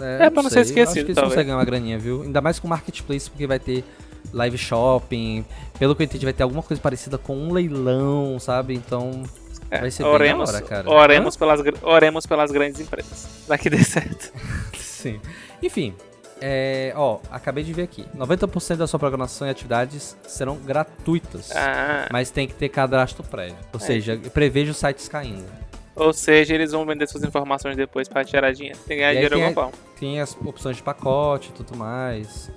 [0.00, 0.64] É, é pra não sei.
[0.64, 2.22] ser esquecido, acho que eles conseguem uma graninha, viu?
[2.22, 3.84] Ainda mais com Marketplace, porque vai ter
[4.32, 5.44] live shopping.
[5.78, 8.74] Pelo que eu entendi, vai ter alguma coisa parecida com um leilão, sabe?
[8.74, 9.22] Então,
[9.70, 10.90] é, vai ser oremos, hora, cara.
[10.90, 13.28] Oremos pelas, oremos pelas grandes empresas.
[13.46, 14.32] Vai que dê certo.
[14.74, 15.20] Sim.
[15.62, 15.94] Enfim,
[16.40, 18.04] é, ó, acabei de ver aqui.
[18.16, 21.50] 90% da sua programação e atividades serão gratuitas.
[21.54, 22.08] Ah.
[22.12, 23.56] Mas tem que ter cadastro prévio.
[23.72, 23.82] Ou é.
[23.82, 25.46] seja, prevejo sites caindo.
[25.94, 28.78] Ou seja, eles vão vender suas informações depois pra tirar dinheiro.
[28.86, 29.72] Tem que ganhar dinheiro alguma forma.
[29.98, 32.50] Tem as opções de pacote e tudo mais.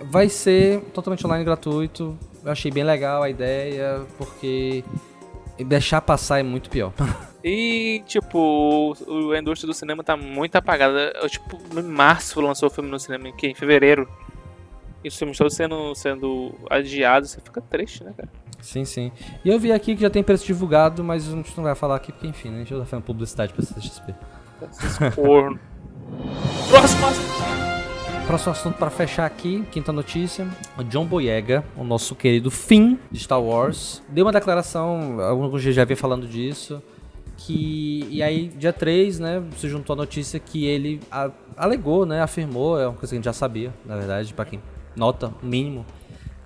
[0.00, 2.16] Vai ser totalmente online gratuito.
[2.44, 4.84] Eu achei bem legal a ideia, porque
[5.62, 6.92] deixar passar é muito pior.
[7.46, 8.96] E, tipo,
[9.34, 11.12] a indústria do cinema tá muito apagada.
[11.20, 14.08] Eu, tipo, em março lançou o filme no cinema, que em fevereiro.
[15.04, 18.30] E os filmes todos sendo, sendo adiados, você fica triste, né, cara?
[18.62, 19.12] Sim, sim.
[19.44, 21.96] E eu vi aqui que já tem preço divulgado, mas a gente não vai falar
[21.96, 22.56] aqui porque, enfim, né?
[22.56, 24.14] A gente já tá fazendo publicidade pra CXP.
[25.14, 25.60] Corno.
[26.70, 27.02] Próximo
[28.26, 30.48] Próximo assunto para fechar aqui, quinta notícia.
[30.78, 35.74] O John Boyega, o nosso querido Finn de Star Wars, deu uma declaração, alguns dias
[35.74, 36.82] já havia falando disso,
[37.36, 42.22] que e aí dia 3, né, se juntou a notícia que ele a, alegou, né,
[42.22, 44.60] afirmou, é uma coisa que a gente já sabia, na verdade, para quem
[44.96, 45.84] nota mínimo,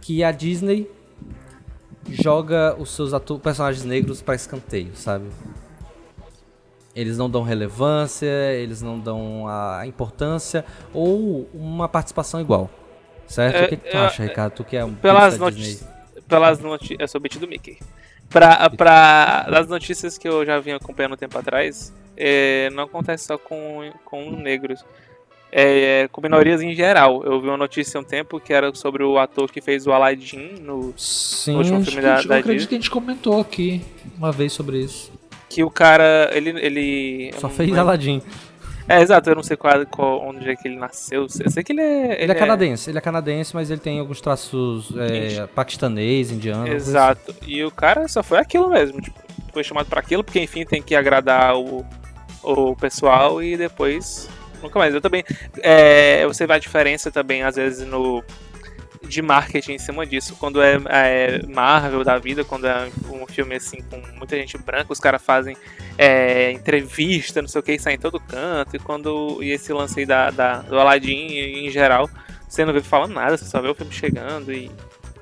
[0.01, 0.91] que a Disney
[2.11, 5.27] joga os seus personagens negros para escanteio, sabe?
[6.99, 12.69] Eles não dão relevância, eles não dão a importância ou uma participação igual.
[13.25, 13.55] Certo?
[13.55, 14.53] É, o que, que tu é, acha, Ricardo?
[14.55, 15.89] Tu que é um pelas notícias,
[16.27, 17.79] pelas notícias, eu sou beat do Mickey.
[18.29, 23.27] Pra, pra, das notícias que eu já vinha acompanhando um tempo atrás, é, não acontece
[23.27, 24.85] só com, com negros.
[25.53, 27.25] É, é, com minorias em geral.
[27.25, 29.93] Eu vi uma notícia há um tempo que era sobre o ator que fez o
[29.93, 32.35] Aladdin no, Sim, no último filme da, da Disney.
[32.35, 33.83] Eu acredito que a gente comentou aqui
[34.19, 35.18] uma vez sobre isso
[35.49, 36.51] que o cara, ele...
[36.51, 37.81] ele Só fez não...
[37.81, 38.23] Aladdin.
[38.89, 41.27] É, exato, eu não sei qual, qual, onde é que ele nasceu.
[41.41, 42.05] Eu sei que ele é.
[42.05, 46.31] Ele, ele é, é canadense, ele é canadense, mas ele tem alguns traços é, paquistanês,
[46.31, 46.67] indiano.
[46.67, 47.33] Exato.
[47.33, 47.51] Assim.
[47.51, 48.99] E o cara só foi aquilo mesmo.
[49.03, 49.21] Tipo,
[49.53, 51.85] foi chamado para aquilo, porque enfim tem que agradar o,
[52.43, 54.27] o pessoal e depois.
[54.63, 54.95] Nunca mais.
[54.95, 55.23] Eu também.
[55.59, 58.25] É, você vê a diferença também, às vezes, no
[59.09, 60.37] de marketing em cima disso.
[60.39, 64.93] Quando é, é, Marvel da vida, quando é um filme assim com muita gente branca,
[64.93, 65.57] os caras fazem
[65.97, 68.77] é, entrevista, não sei o que, sai em todo canto.
[68.77, 72.09] E quando e esse lance aí da, da, do Aladdin em geral,
[72.49, 74.71] você não vê falando nada, você só vê o filme chegando e,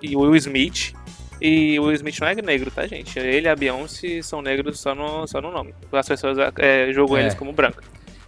[0.03, 0.93] e o Will Smith.
[1.41, 3.19] E o Will Smith não é negro, tá, gente?
[3.19, 5.75] Ele e a Beyoncé são negros só no, só no nome.
[5.93, 7.23] As pessoas é, jogam é.
[7.23, 7.83] eles como branco.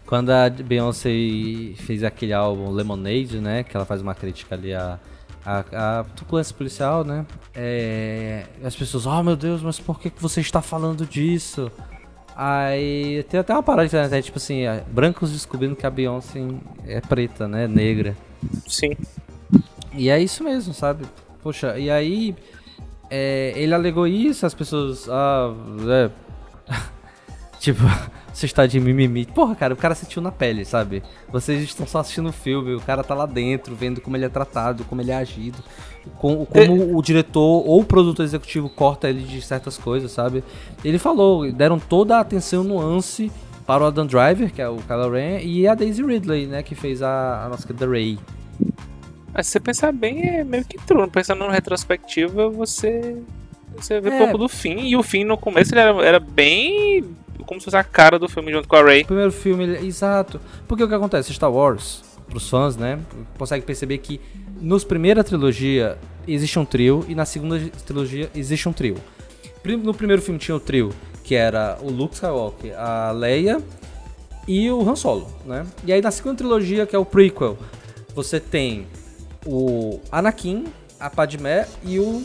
[0.04, 1.10] Quando a Beyoncé
[1.86, 3.62] fez aquele álbum Lemonade, né?
[3.62, 4.98] Que ela faz uma crítica ali a
[5.44, 7.26] a, a truculência policial, né?
[7.54, 11.70] É, as pessoas, oh meu Deus, mas por que, você está falando disso?
[12.36, 16.40] Aí tem até uma parada de internet, tipo assim, é, brancos descobrindo que a Beyoncé
[16.86, 17.66] é preta, né?
[17.66, 18.16] Negra.
[18.66, 18.96] Sim.
[19.94, 21.04] E é isso mesmo, sabe?
[21.42, 22.36] Poxa, e aí
[23.10, 25.08] é, ele alegou isso, as pessoas.
[25.08, 25.52] Ah,
[25.88, 26.27] é.
[27.72, 27.82] Tipo,
[28.32, 29.26] você está de mimimi.
[29.26, 31.02] Porra, cara, o cara sentiu na pele, sabe?
[31.30, 34.28] Vocês estão só assistindo o filme, o cara tá lá dentro, vendo como ele é
[34.28, 35.58] tratado, como ele é agido,
[36.18, 36.94] com, como é.
[36.94, 40.42] o diretor ou o produtor executivo corta ele de certas coisas, sabe?
[40.84, 43.30] Ele falou, deram toda a atenção nuance
[43.66, 46.74] para o Adam Driver, que é o Kylo Ren, e a Daisy Ridley, né, que
[46.74, 48.18] fez a, a nossa querida Rey.
[49.32, 51.08] Mas se você pensar bem, é meio que true.
[51.10, 53.22] Pensando no retrospectiva, você
[53.76, 54.18] você vê é.
[54.18, 54.88] pouco do fim.
[54.88, 57.04] E o fim no começo ele era, era bem
[57.48, 59.02] como se fosse a cara do filme junto com a Rey.
[59.02, 60.38] O primeiro filme, exato.
[60.68, 61.32] Porque o que acontece?
[61.32, 63.00] Star Wars, pros fãs, né,
[63.38, 64.20] consegue perceber que
[64.60, 68.96] nos primeira trilogia existe um trio e na segunda trilogia existe um trio.
[69.82, 70.90] No primeiro filme tinha o trio,
[71.24, 73.62] que era o Luke Skywalker, a Leia
[74.46, 75.66] e o Han Solo, né?
[75.86, 77.56] E aí na segunda trilogia, que é o prequel,
[78.14, 78.86] você tem
[79.46, 80.66] o Anakin,
[81.00, 82.22] a Padmé e o,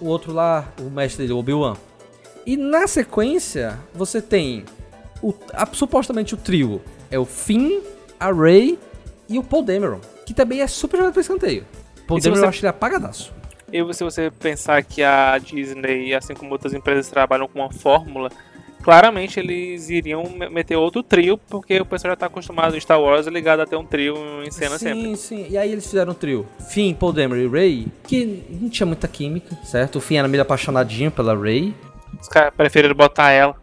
[0.00, 1.76] o outro lá, o mestre dele, o Obi-Wan.
[2.50, 4.64] E na sequência, você tem
[5.22, 6.82] o, a, supostamente o trio.
[7.08, 7.78] É o Finn,
[8.18, 8.76] a Rey
[9.28, 10.00] e o Paul Dameron.
[10.26, 11.64] Que também é super jogado pra escanteio.
[12.08, 12.44] Paul e Dameron você...
[12.44, 13.32] eu acho ele apagadaço.
[13.72, 18.28] E se você pensar que a Disney, assim como outras empresas, trabalham com uma fórmula,
[18.82, 23.28] claramente eles iriam meter outro trio, porque o pessoal já tá acostumado em Star Wars
[23.28, 25.02] ligado a ter um trio em cena sim, sempre.
[25.02, 25.46] Sim, sim.
[25.50, 26.44] E aí eles fizeram um trio.
[26.68, 29.98] Finn, Paul Dameron e Ray, que não tinha muita química, certo?
[29.98, 31.72] O Finn era meio apaixonadinho pela Ray.
[32.18, 33.54] Os caras preferiram botar ela.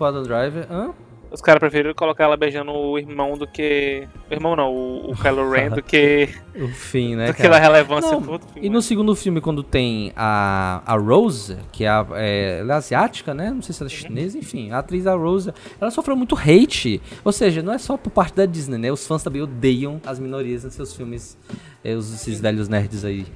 [0.00, 0.94] Adam Driver, hã?
[1.30, 4.08] Os caras preferiram colocar ela beijando o irmão do que.
[4.30, 6.28] O irmão não, o, o Kylo Ren do que.
[6.56, 7.26] o fim, né?
[7.26, 8.40] Do que relevância não.
[8.56, 12.76] E no segundo filme, quando tem a, a Rose, que é, a, é, ela é
[12.76, 13.50] asiática, né?
[13.50, 14.70] Não sei se ela é chinesa, enfim.
[14.70, 17.00] A atriz a Rose, ela sofreu muito hate.
[17.22, 18.90] Ou seja, não é só por parte da Disney, né?
[18.90, 21.36] Os fãs também odeiam as minorias nos seus filmes,
[21.84, 23.26] é, os, esses velhos nerds aí.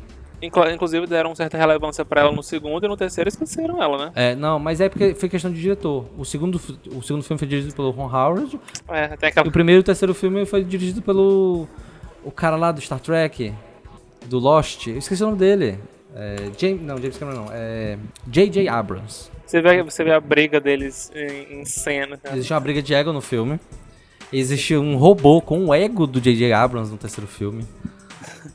[0.42, 4.12] Inclusive deram certa relevância para ela no segundo e no terceiro esqueceram ela, né?
[4.14, 6.04] É, não, mas é porque foi questão de diretor.
[6.18, 8.58] O segundo, o segundo filme foi dirigido pelo Ron Howard.
[8.88, 9.46] É, até aquela...
[9.46, 11.68] E o primeiro e o terceiro filme foi dirigido pelo
[12.24, 13.52] o cara lá do Star Trek,
[14.26, 14.86] do Lost.
[14.86, 15.78] Eu esqueci o nome dele.
[16.14, 17.48] É, James, não, James Cameron não.
[17.52, 18.68] É J.J.
[18.68, 19.30] Abrams.
[19.46, 22.18] Você vê, você vê a briga deles em, em cena.
[22.22, 22.32] Né?
[22.32, 23.58] Existe uma briga de ego no filme.
[24.32, 26.52] Existe um robô com o ego do J.J.
[26.52, 27.64] Abrams no terceiro filme.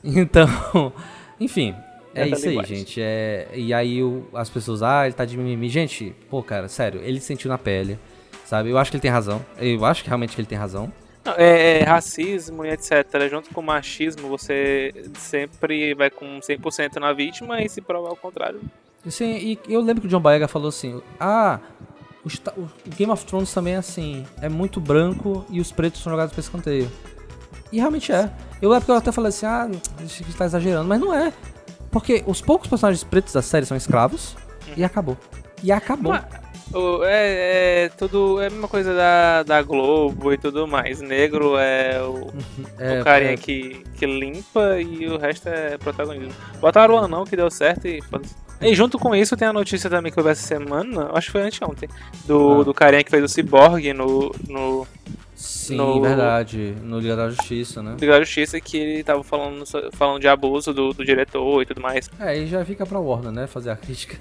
[0.03, 0.91] Então,
[1.39, 1.75] enfim,
[2.13, 3.01] é, isso aí, gente.
[3.01, 5.69] É, e aí o, as pessoas, ah, ele tá de mimimi.
[5.69, 7.99] Gente, pô, cara, sério, ele sentiu na pele,
[8.43, 8.69] sabe?
[8.69, 9.45] Eu acho que ele tem razão.
[9.57, 10.91] Eu acho que realmente ele tem razão.
[11.37, 13.05] É, é, racismo e etc.
[13.29, 18.15] Junto com o machismo, você sempre vai com 100% na vítima e se provar o
[18.15, 18.61] contrário.
[19.07, 21.59] Sim, e eu lembro que o John Boyega falou assim: ah,
[22.25, 26.11] o, o, Game of Thrones também é assim, é muito branco e os pretos são
[26.11, 26.89] jogados pra escanteio.
[27.71, 28.29] E realmente é.
[28.61, 31.31] Eu lembro que eu até falei assim, ah, a gente tá exagerando, mas não é.
[31.91, 34.35] Porque os poucos personagens pretos da série são escravos
[34.75, 35.17] e acabou.
[35.63, 36.13] E acabou.
[36.13, 36.25] Mas,
[37.05, 38.41] é, é, tudo.
[38.41, 41.01] É a mesma coisa da, da Globo e tudo mais.
[41.01, 42.31] Negro é o,
[42.77, 43.37] é, o carinha é.
[43.37, 46.33] que, que limpa e o resto é protagonismo.
[46.59, 48.01] Botaram o anão que deu certo e
[48.61, 51.33] E junto com isso tem a notícia também que eu vi essa semana, acho que
[51.33, 51.89] foi anteontem,
[52.25, 52.63] do, ah.
[52.63, 54.87] do carinha que fez o Cyborg no, no
[55.37, 56.73] Sim, no, verdade.
[56.81, 57.95] No Liga da Justiça, né?
[57.99, 61.79] Liga da Justiça que ele tava falando, falando de abuso do, do diretor e tudo
[61.79, 62.09] mais.
[62.19, 63.45] É, aí já fica pra Warner, né?
[63.45, 64.17] Fazer a crítica.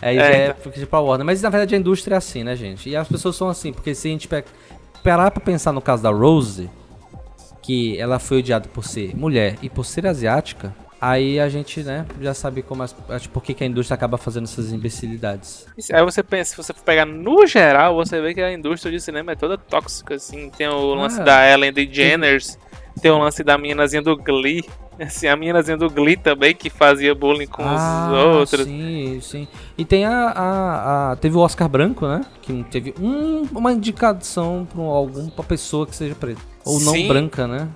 [0.00, 0.72] aí é, já é então.
[0.74, 1.26] é pra Warner.
[1.26, 2.88] Mas na verdade a indústria é assim, né, gente?
[2.88, 4.30] E as pessoas são assim, porque se a gente
[5.04, 6.70] parar pra pensar no caso da Rose,
[7.60, 12.06] que ela foi odiada por ser mulher e por ser asiática, Aí a gente, né,
[12.20, 12.92] já sabe como as,
[13.32, 15.66] por que, que a indústria acaba fazendo essas imbecilidades.
[15.92, 19.32] Aí você pensa, se você pegar no geral, você vê que a indústria de cinema
[19.32, 20.48] é toda tóxica, assim.
[20.50, 22.56] Tem o lance ah, da Ellen DeGeneres,
[23.00, 24.64] tem o lance da meninazinha do Glee.
[25.00, 28.66] Assim, a meninazinha do Glee também, que fazia bullying com ah, os outros.
[28.66, 29.48] Sim, sim.
[29.76, 32.20] E tem a, a, a, Teve o Oscar Branco, né?
[32.42, 36.40] Que teve um, uma indicação pra alguma pessoa que seja preta.
[36.64, 37.08] Ou não sim.
[37.08, 37.68] branca, né?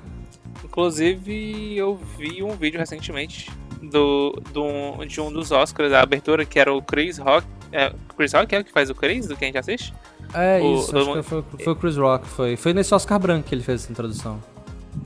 [0.76, 6.58] Inclusive, eu vi um vídeo recentemente do, do, de um dos Oscars, a abertura, que
[6.58, 7.46] era o Chris Rock.
[7.72, 9.94] É, Chris Rock é o que faz o Chris, do que a gente assiste?
[10.34, 12.58] É, o, isso, do, foi, foi, o Chris Rock, foi.
[12.58, 14.38] Foi nesse Oscar branco que ele fez essa introdução.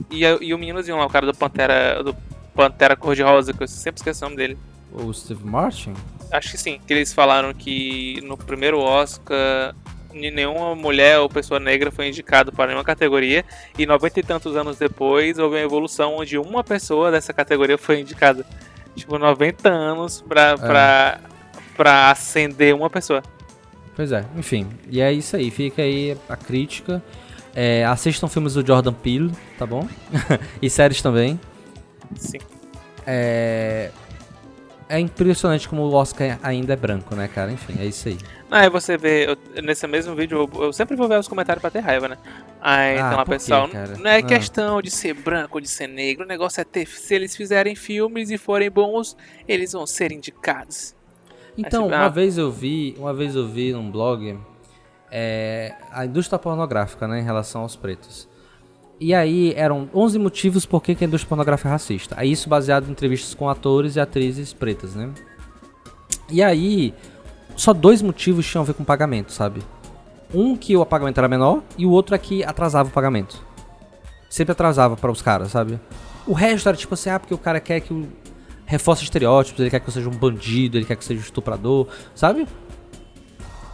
[0.09, 2.13] E, e o meninozinho lá, o cara do Pantera, do
[2.53, 4.57] Pantera Cor-de-Rosa, que eu sempre esqueci o nome dele.
[4.91, 5.93] O Steve Martin?
[6.33, 9.73] Acho que sim, que eles falaram que no primeiro Oscar
[10.13, 13.45] nenhuma mulher ou pessoa negra foi indicado para nenhuma categoria
[13.77, 18.01] e noventa e tantos anos depois houve uma evolução onde uma pessoa dessa categoria foi
[18.01, 18.45] indicada.
[18.95, 20.57] Tipo, 90 anos pra, é.
[20.57, 21.19] pra,
[21.77, 23.23] pra acender uma pessoa.
[23.95, 24.67] Pois é, enfim.
[24.89, 27.01] E é isso aí, fica aí a crítica.
[27.53, 29.87] É, assistam filmes do Jordan Peele, tá bom?
[30.61, 31.39] e séries também.
[32.15, 32.39] Sim.
[33.05, 33.91] É,
[34.91, 37.49] é impressionante como o Oscar ainda é branco, né, cara?
[37.49, 38.17] Enfim, é isso aí.
[38.51, 41.71] Aí você vê, eu, nesse mesmo vídeo, eu, eu, sempre vou ver os comentários pra
[41.71, 42.17] ter raiva, né?
[42.59, 44.23] Aí ah, então lá, pessoal, quê, não é ah.
[44.23, 47.73] questão de ser branco ou de ser negro, o negócio é ter, se eles fizerem
[47.73, 49.15] filmes e forem bons,
[49.47, 50.93] eles vão ser indicados.
[51.57, 54.37] Então, uma ah, vez eu vi, uma vez eu vi num blog
[55.09, 58.27] é, a indústria pornográfica, né, em relação aos pretos.
[59.01, 62.13] E aí eram 11 motivos por que a indústria pornográfica é racista.
[62.19, 65.09] Aí isso baseado em entrevistas com atores e atrizes pretas, né?
[66.29, 66.93] E aí
[67.55, 69.63] só dois motivos tinham a ver com pagamento, sabe?
[70.31, 73.43] Um que o pagamento era menor e o outro é que atrasava o pagamento.
[74.29, 75.79] Sempre atrasava para os caras, sabe?
[76.27, 78.07] O resto era tipo assim, ah, porque o cara quer que eu
[78.67, 81.23] reforce estereótipos, ele quer que eu seja um bandido, ele quer que eu seja um
[81.23, 82.47] estuprador, sabe?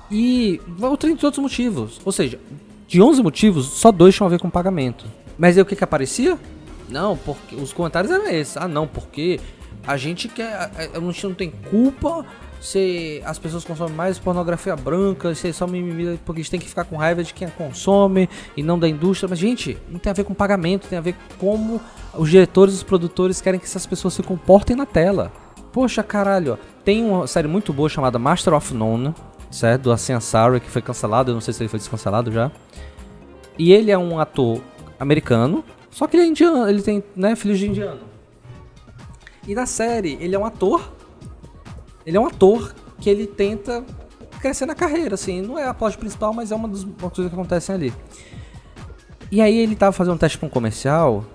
[0.09, 1.99] E outros outros motivos.
[2.05, 2.39] Ou seja,
[2.88, 5.06] de 11 motivos, só dois tinham a ver com pagamento.
[5.38, 6.38] Mas aí o que que aparecia?
[6.89, 8.56] Não, porque os comentários eram esses.
[8.58, 9.39] Ah, não, porque
[9.86, 12.26] a gente quer, a gente não tem culpa
[12.60, 16.67] se as pessoas consomem mais pornografia branca, se só mimimi, porque a gente tem que
[16.67, 19.30] ficar com raiva de quem consome e não da indústria.
[19.30, 21.82] Mas, gente, não tem a ver com pagamento, tem a ver com como
[22.17, 25.32] os diretores os produtores querem que essas pessoas se comportem na tela.
[25.71, 26.58] Poxa, caralho, ó.
[26.84, 29.13] Tem uma série muito boa chamada Master of None,
[29.49, 29.83] certo?
[29.83, 32.51] Do Asian Sarah, que foi cancelado, eu não sei se ele foi descancelado já.
[33.57, 34.62] E ele é um ator
[34.99, 38.01] americano, só que ele é indiano, ele tem, né, filhos de indiano.
[39.47, 40.93] E na série, ele é um ator.
[42.05, 43.83] Ele é um ator que ele tenta
[44.39, 45.41] crescer na carreira, assim.
[45.41, 47.93] Não é a plot principal, mas é uma das coisas que acontecem ali.
[49.31, 51.25] E aí ele tava fazendo um teste pra um comercial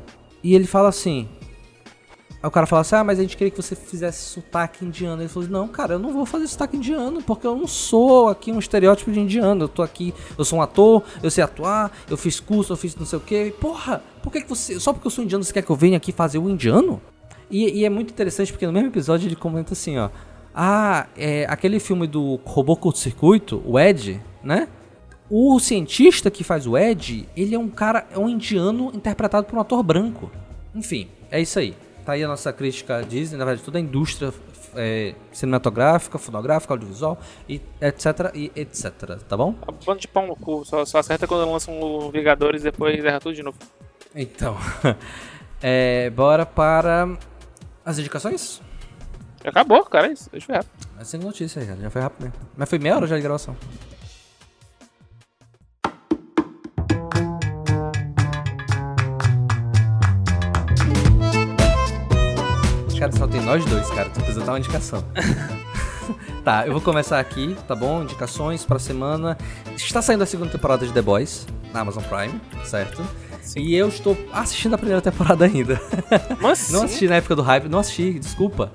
[0.42, 1.29] e ele fala assim.
[2.42, 5.22] Aí o cara fala assim: Ah, mas a gente queria que você fizesse sotaque indiano.
[5.22, 8.50] Ele falou: Não, cara, eu não vou fazer sotaque indiano, porque eu não sou aqui
[8.50, 9.64] um estereótipo de indiano.
[9.64, 12.96] Eu tô aqui, eu sou um ator, eu sei atuar, eu fiz curso, eu fiz
[12.96, 13.55] não sei o quê.
[13.61, 14.81] Porra, por que, que você.
[14.81, 17.00] Só porque eu sou indiano, você quer que eu venha aqui fazer o indiano?
[17.48, 20.11] E, e é muito interessante porque no mesmo episódio ele comenta assim: Ó.
[20.55, 24.68] Ah, é aquele filme do robô curto-circuito, o Ed, né?
[25.31, 29.57] O cientista que faz o Ed, ele é um cara, é um indiano interpretado por
[29.57, 30.31] um ator branco.
[30.74, 31.74] Enfim, é isso aí.
[32.05, 34.33] Tá aí a nossa crítica à Disney, na verdade, toda a indústria
[34.75, 38.93] é, cinematográfica, fonográfica, audiovisual, e etc, e etc,
[39.29, 39.55] tá bom?
[39.62, 43.05] A banda de pau no cu, só, só acerta quando lançam o Vingadores e depois
[43.05, 43.57] erra tudo de novo.
[44.15, 44.57] Então,
[45.62, 47.17] é, bora para
[47.85, 48.61] as indicações?
[49.45, 50.31] Acabou, cara, é isso.
[50.31, 50.67] Deixa eu ver.
[50.97, 52.38] Mas sem notícia já foi rápido mesmo.
[52.57, 53.57] Mas foi meia hora já de gravação.
[63.03, 64.09] Cara, só tem nós dois, cara.
[64.11, 65.03] Tu precisa dar uma indicação.
[66.45, 68.01] tá, eu vou começar aqui, tá bom?
[68.05, 69.37] Indicações pra semana.
[69.75, 73.05] Está saindo a segunda temporada de The Boys na Amazon Prime, certo?
[73.41, 73.59] Sim.
[73.59, 75.81] E eu estou assistindo a primeira temporada ainda.
[76.41, 78.71] Mas Não sim, assisti na época do hype, não assisti, desculpa.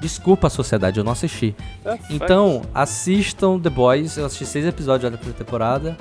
[0.00, 1.54] Desculpa, sociedade, eu não assisti.
[1.84, 4.16] tá, Então, assistam The Boys.
[4.16, 5.98] Eu assisti seis episódios da primeira temporada.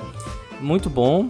[0.62, 1.28] Muito bom.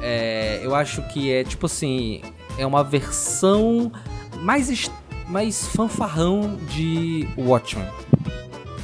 [0.00, 2.22] É, eu acho que é tipo assim.
[2.56, 3.92] É uma versão
[4.40, 4.90] mais, est-
[5.28, 7.86] mais fanfarrão de Watchmen.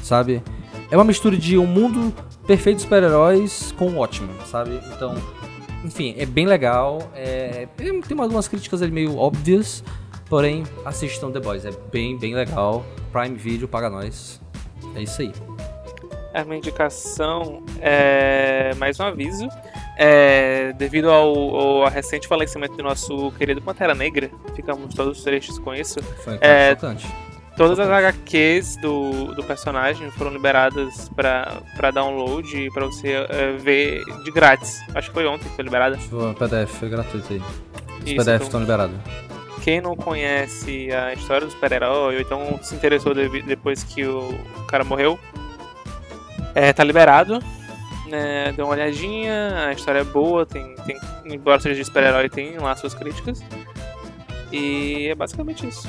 [0.02, 0.42] Sabe?
[0.90, 2.12] É uma mistura de um mundo
[2.46, 4.80] perfeito de super-heróis com Watchmen, sabe?
[4.94, 5.14] Então,
[5.84, 6.98] enfim, é bem legal.
[7.14, 9.84] É, tem algumas críticas ali meio óbvias.
[10.28, 11.64] Porém, assistam The Boys.
[11.64, 12.84] É bem, bem legal.
[13.12, 14.40] Prime Video paga nós.
[14.94, 15.32] É isso aí.
[16.32, 19.48] A minha indicação é mais um aviso.
[20.02, 21.28] É, devido ao,
[21.84, 26.02] ao recente falecimento do nosso querido Pantera Negra, ficamos todos tristes com isso.
[26.24, 27.06] Foi É, chocante.
[27.54, 34.02] Todas as HQs do, do personagem foram liberadas para download e para você é, ver
[34.24, 34.80] de grátis.
[34.94, 35.98] Acho que foi ontem que foi liberada.
[35.98, 37.38] Foi PDF, foi gratuito aí.
[37.38, 38.96] Os Isso, PDF então, estão liberados.
[39.62, 44.32] quem não conhece a história do super-herói, ou então se interessou devi- depois que o
[44.66, 45.18] cara morreu,
[46.54, 47.38] é, tá liberado.
[48.10, 52.58] Né, dê uma olhadinha, a história é boa, tem, tem, embora seja de super-herói, tem
[52.58, 53.42] lá suas críticas.
[54.52, 55.88] E é basicamente isso.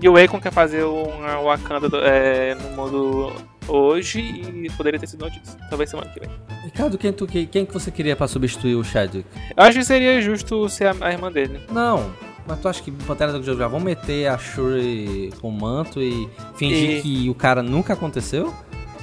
[0.00, 3.32] E o Akon quer fazer uma Wakanda é, no mundo
[3.66, 5.58] hoje e poderia ter sido notícia.
[5.68, 6.28] Talvez semana que vem.
[6.64, 9.26] Ricardo, quem, tu, quem, que você queria pra substituir o Chadwick?
[9.56, 11.60] Eu acho que seria justo ser a, a irmã dele.
[11.72, 12.12] Não,
[12.46, 16.28] mas tu acha que Pantera Negra já vão meter a Shuri com o manto e
[16.56, 18.54] fingir E- que o cara nunca aconteceu?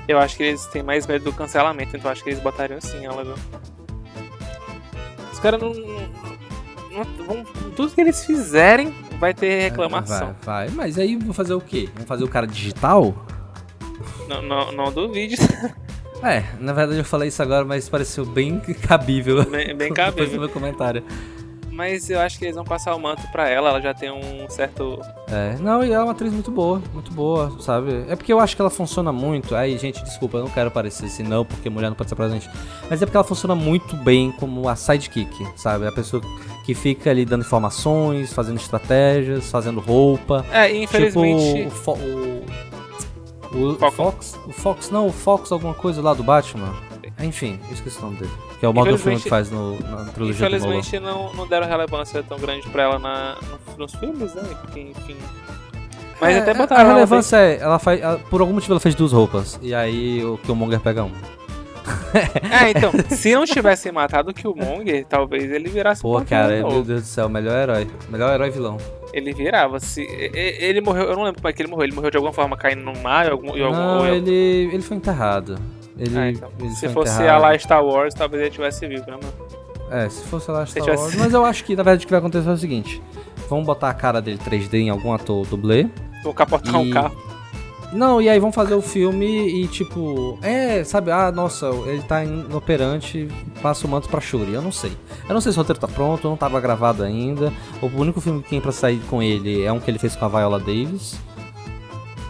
[0.07, 3.05] Eu acho que eles têm mais medo do cancelamento, então acho que eles botariam sim
[3.05, 3.33] ela, viu?
[5.31, 7.43] Os caras não, não- vão-
[7.75, 10.35] Tudo que eles fizerem vai ter reclamação.
[10.43, 10.75] Vai, vai.
[10.75, 11.89] Mas aí vão fazer o quê?
[11.95, 13.13] Vão fazer o cara digital?
[14.27, 15.35] Não, não, não duvide.
[16.23, 19.43] É, na verdade eu falei isso agora, mas pareceu bem cabível.
[19.43, 20.39] bem, bem Depois do cabível.
[20.39, 21.03] meu comentário.
[21.75, 24.49] Mas eu acho que eles vão passar o manto pra ela, ela já tem um
[24.49, 24.97] certo.
[25.27, 28.05] É, não, e ela é uma atriz muito boa, muito boa, sabe?
[28.07, 29.53] É porque eu acho que ela funciona muito.
[29.53, 32.49] Aí, gente, desculpa, eu não quero parecer assim, não, porque mulher não pode ser presente.
[32.89, 35.85] Mas é porque ela funciona muito bem como a sidekick, sabe?
[35.85, 36.23] A pessoa
[36.65, 40.45] que fica ali dando informações, fazendo estratégias, fazendo roupa.
[40.53, 41.69] É, infelizmente.
[41.69, 42.45] Tipo, o,
[43.53, 43.91] o, o.
[43.91, 44.39] Fox.
[44.47, 46.73] O Fox, não, o Fox, alguma coisa lá do Batman.
[47.19, 48.31] Enfim, eu esqueci o nome dele.
[48.59, 50.75] Que é o Morgan Freeman que faz no, na trilogia do Nolan.
[50.77, 53.35] Infelizmente não, não deram relevância tão grande pra ela na,
[53.69, 54.43] no- nos filmes, né?
[54.61, 55.15] Porque, enfim.
[56.19, 58.73] Mas É, até a- botaram A ela relevância é, ela faz, ela- por algum motivo
[58.73, 59.57] ela fez duas roupas.
[59.61, 61.11] E aí o Killmonger pega um.
[62.49, 66.81] É, então, se não tivessem matado o Killmonger, talvez ele virasse Pô, um cara, meu
[66.83, 67.87] Deus do céu, melhor herói.
[68.09, 68.77] Melhor herói vilão.
[69.13, 69.79] Ele virava.
[69.79, 71.83] Se, ele morreu, eu não lembro como é que ele morreu.
[71.85, 74.97] Ele morreu de alguma forma caindo no mar, algum, algum, Não, em- ele, ele foi
[74.97, 75.57] enterrado.
[75.97, 76.49] Ele, Ah, então.
[76.75, 79.33] Se fosse a lá Star Wars, talvez ele tivesse vivo, né, mano?
[79.91, 81.15] É, se fosse lá Se Star tivesse- Wars.
[81.15, 83.01] Mas eu acho que na verdade o que vai acontecer é o seguinte:
[83.49, 85.87] vamos botar a cara dele 3D em algum ator dublê.
[86.23, 87.15] Vou capotar um E- carro.
[87.93, 89.25] Não, e aí vão fazer o filme
[89.63, 93.29] e tipo, é, sabe, ah, nossa, ele tá inoperante,
[93.61, 94.53] passa o manto pra Shuri.
[94.53, 94.91] Eu não sei.
[95.29, 97.53] Eu não sei se o roteiro tá pronto, não tava gravado ainda.
[97.81, 100.25] O único filme que tem pra sair com ele é um que ele fez com
[100.25, 101.15] a Viola Davis.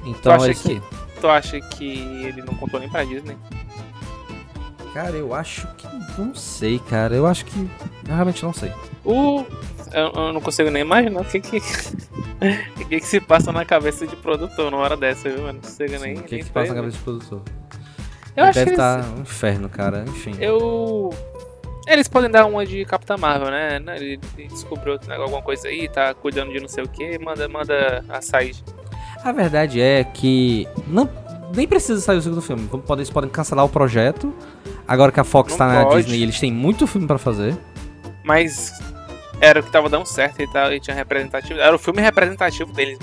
[0.06, 0.82] Então é isso que- aí.
[1.26, 3.36] Tu acha que ele não contou nem pra Disney?
[4.94, 5.88] Cara, eu acho que.
[6.20, 7.16] Não sei, cara.
[7.16, 7.68] Eu acho que.
[8.08, 8.72] Eu realmente não sei.
[9.04, 9.44] O.
[9.92, 11.58] Eu, eu não consigo nem imaginar o que que.
[12.38, 15.48] O que, que se passa na cabeça de produtor numa hora dessa, viu?
[15.48, 16.18] Eu não consigo nem.
[16.18, 17.42] o que, nem que passa na cabeça do produtor?
[18.36, 20.06] Eu acho Deve eles, estar um inferno, cara.
[20.08, 20.36] Enfim.
[20.40, 21.10] Eu.
[21.88, 23.78] Eles podem dar uma de Capitã Marvel, né?
[23.96, 28.06] Ele ele descobriu alguma coisa aí, tá cuidando de não sei o que, manda, manda
[28.10, 28.56] a sair.
[29.26, 31.10] A verdade é que não,
[31.56, 32.70] nem precisa sair o segundo filme.
[32.92, 34.32] Eles podem cancelar o projeto.
[34.88, 36.04] Agora que a Fox Não tá na pode.
[36.04, 37.58] Disney, eles têm muito filme pra fazer.
[38.24, 38.72] Mas
[39.42, 41.60] era o que tava dando certo e, tal, e tinha representativo.
[41.60, 43.00] Era o filme representativo deles.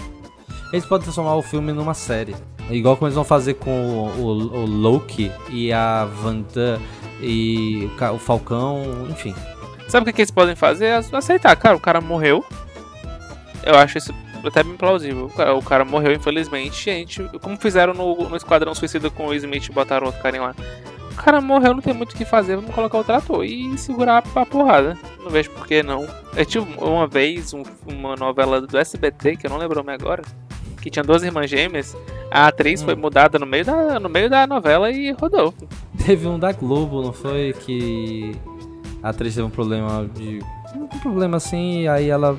[0.72, 2.34] Eles podem transformar o filme numa série.
[2.70, 6.80] Igual como eles vão fazer com o, o- o Loki e a Wanda
[7.20, 9.34] e o o Falcão, enfim.
[9.88, 10.86] Sabe o que, que eles podem fazer?
[10.86, 12.44] É Aceitar, cara, o cara morreu.
[13.64, 14.14] Eu acho isso
[14.48, 15.26] até bem plausível.
[15.26, 16.84] O cara, o cara morreu, infelizmente.
[16.84, 20.54] Gente, como fizeram no, no Esquadrão Suicida com o Smith e botaram outro cara lá.
[21.10, 24.24] O cara morreu, não tem muito o que fazer, vamos colocar outro ator e segurar
[24.34, 24.96] a porrada.
[25.22, 26.06] Não vejo por que não.
[26.34, 29.92] Eu tive uma vez um- uma novela do SBT, que eu não lembro o nome
[29.92, 30.22] agora,
[30.80, 31.94] que tinha duas irmãs gêmeas.
[32.30, 32.86] A atriz Hum.
[32.86, 35.52] foi mudada no meio, da, no meio da novela e rodou.
[36.04, 37.52] Teve um da Globo, não foi?
[37.60, 38.32] Que
[39.02, 40.40] a atriz teve um problema de.
[40.74, 42.38] Um problema assim, e aí ela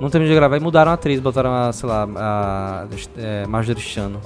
[0.00, 3.82] não terminou de gravar e mudaram a atriz, botaram a, sei lá, a é, Marjorie
[3.82, 4.20] Chano.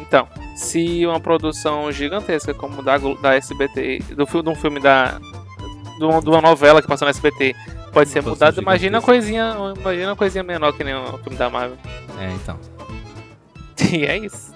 [0.00, 5.18] Então, se uma produção gigantesca como da, da SBT, do filme, de um filme da.
[5.98, 7.54] De uma, de uma novela que passou na SBT,
[7.92, 9.56] pode ser mudada, imagina uma coisinha.
[9.80, 11.78] Imagina uma coisinha menor que nem o filme da Marvel.
[12.18, 12.58] É, então.
[13.92, 14.54] E é isso.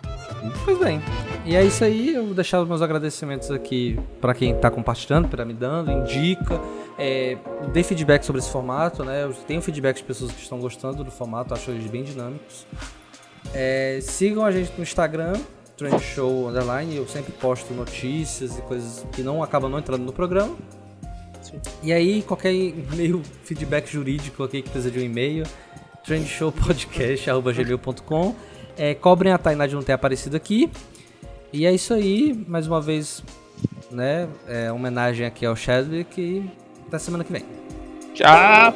[0.64, 1.00] Pois bem.
[1.44, 5.26] E é isso aí, eu vou deixar os meus agradecimentos aqui pra quem tá compartilhando,
[5.28, 6.60] pra me dando, indica,
[6.98, 7.38] é,
[7.72, 9.24] dê feedback sobre esse formato, né?
[9.24, 12.66] Eu tenho feedback de pessoas que estão gostando do formato, acho eles bem dinâmicos.
[13.54, 15.32] É, sigam a gente no Instagram,
[15.76, 20.12] Trend Show Underline, eu sempre posto notícias e coisas que não acabam não entrando no
[20.12, 20.54] programa.
[21.40, 21.58] Sim.
[21.82, 25.46] E aí, qualquer e-mail, feedback jurídico aqui que precisa de um e-mail,
[26.04, 28.34] trendshowpodcast.gmail.com
[28.78, 30.70] é, Cobrem a Tainá de não ter aparecido aqui.
[31.52, 33.22] E é isso aí, mais uma vez,
[33.90, 34.28] né?
[34.46, 36.50] É, homenagem aqui ao Chadwick e
[36.86, 37.44] até semana que vem.
[38.14, 38.74] Tchau!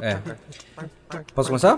[0.00, 0.18] É.
[1.34, 1.76] Posso começar?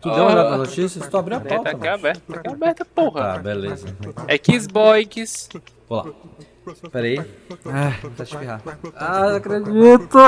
[0.00, 1.06] Tu deu uma olhada nas notícias?
[1.06, 3.20] Tu abriu a É, pauta, tá aqui aberto, tá aqui aberta, porra.
[3.20, 3.86] Tá, beleza.
[4.26, 5.48] É Kiss Boys.
[5.88, 6.12] Vou lá.
[6.90, 7.18] Pera aí.
[7.66, 8.62] Ah, tá espirrar.
[8.94, 10.18] Ah, não acredito!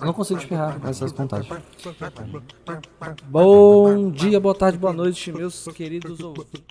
[0.00, 1.62] Eu não consigo espirrar nessas contagens.
[3.26, 6.62] Bom dia, boa tarde, boa noite, meus queridos ouvintes.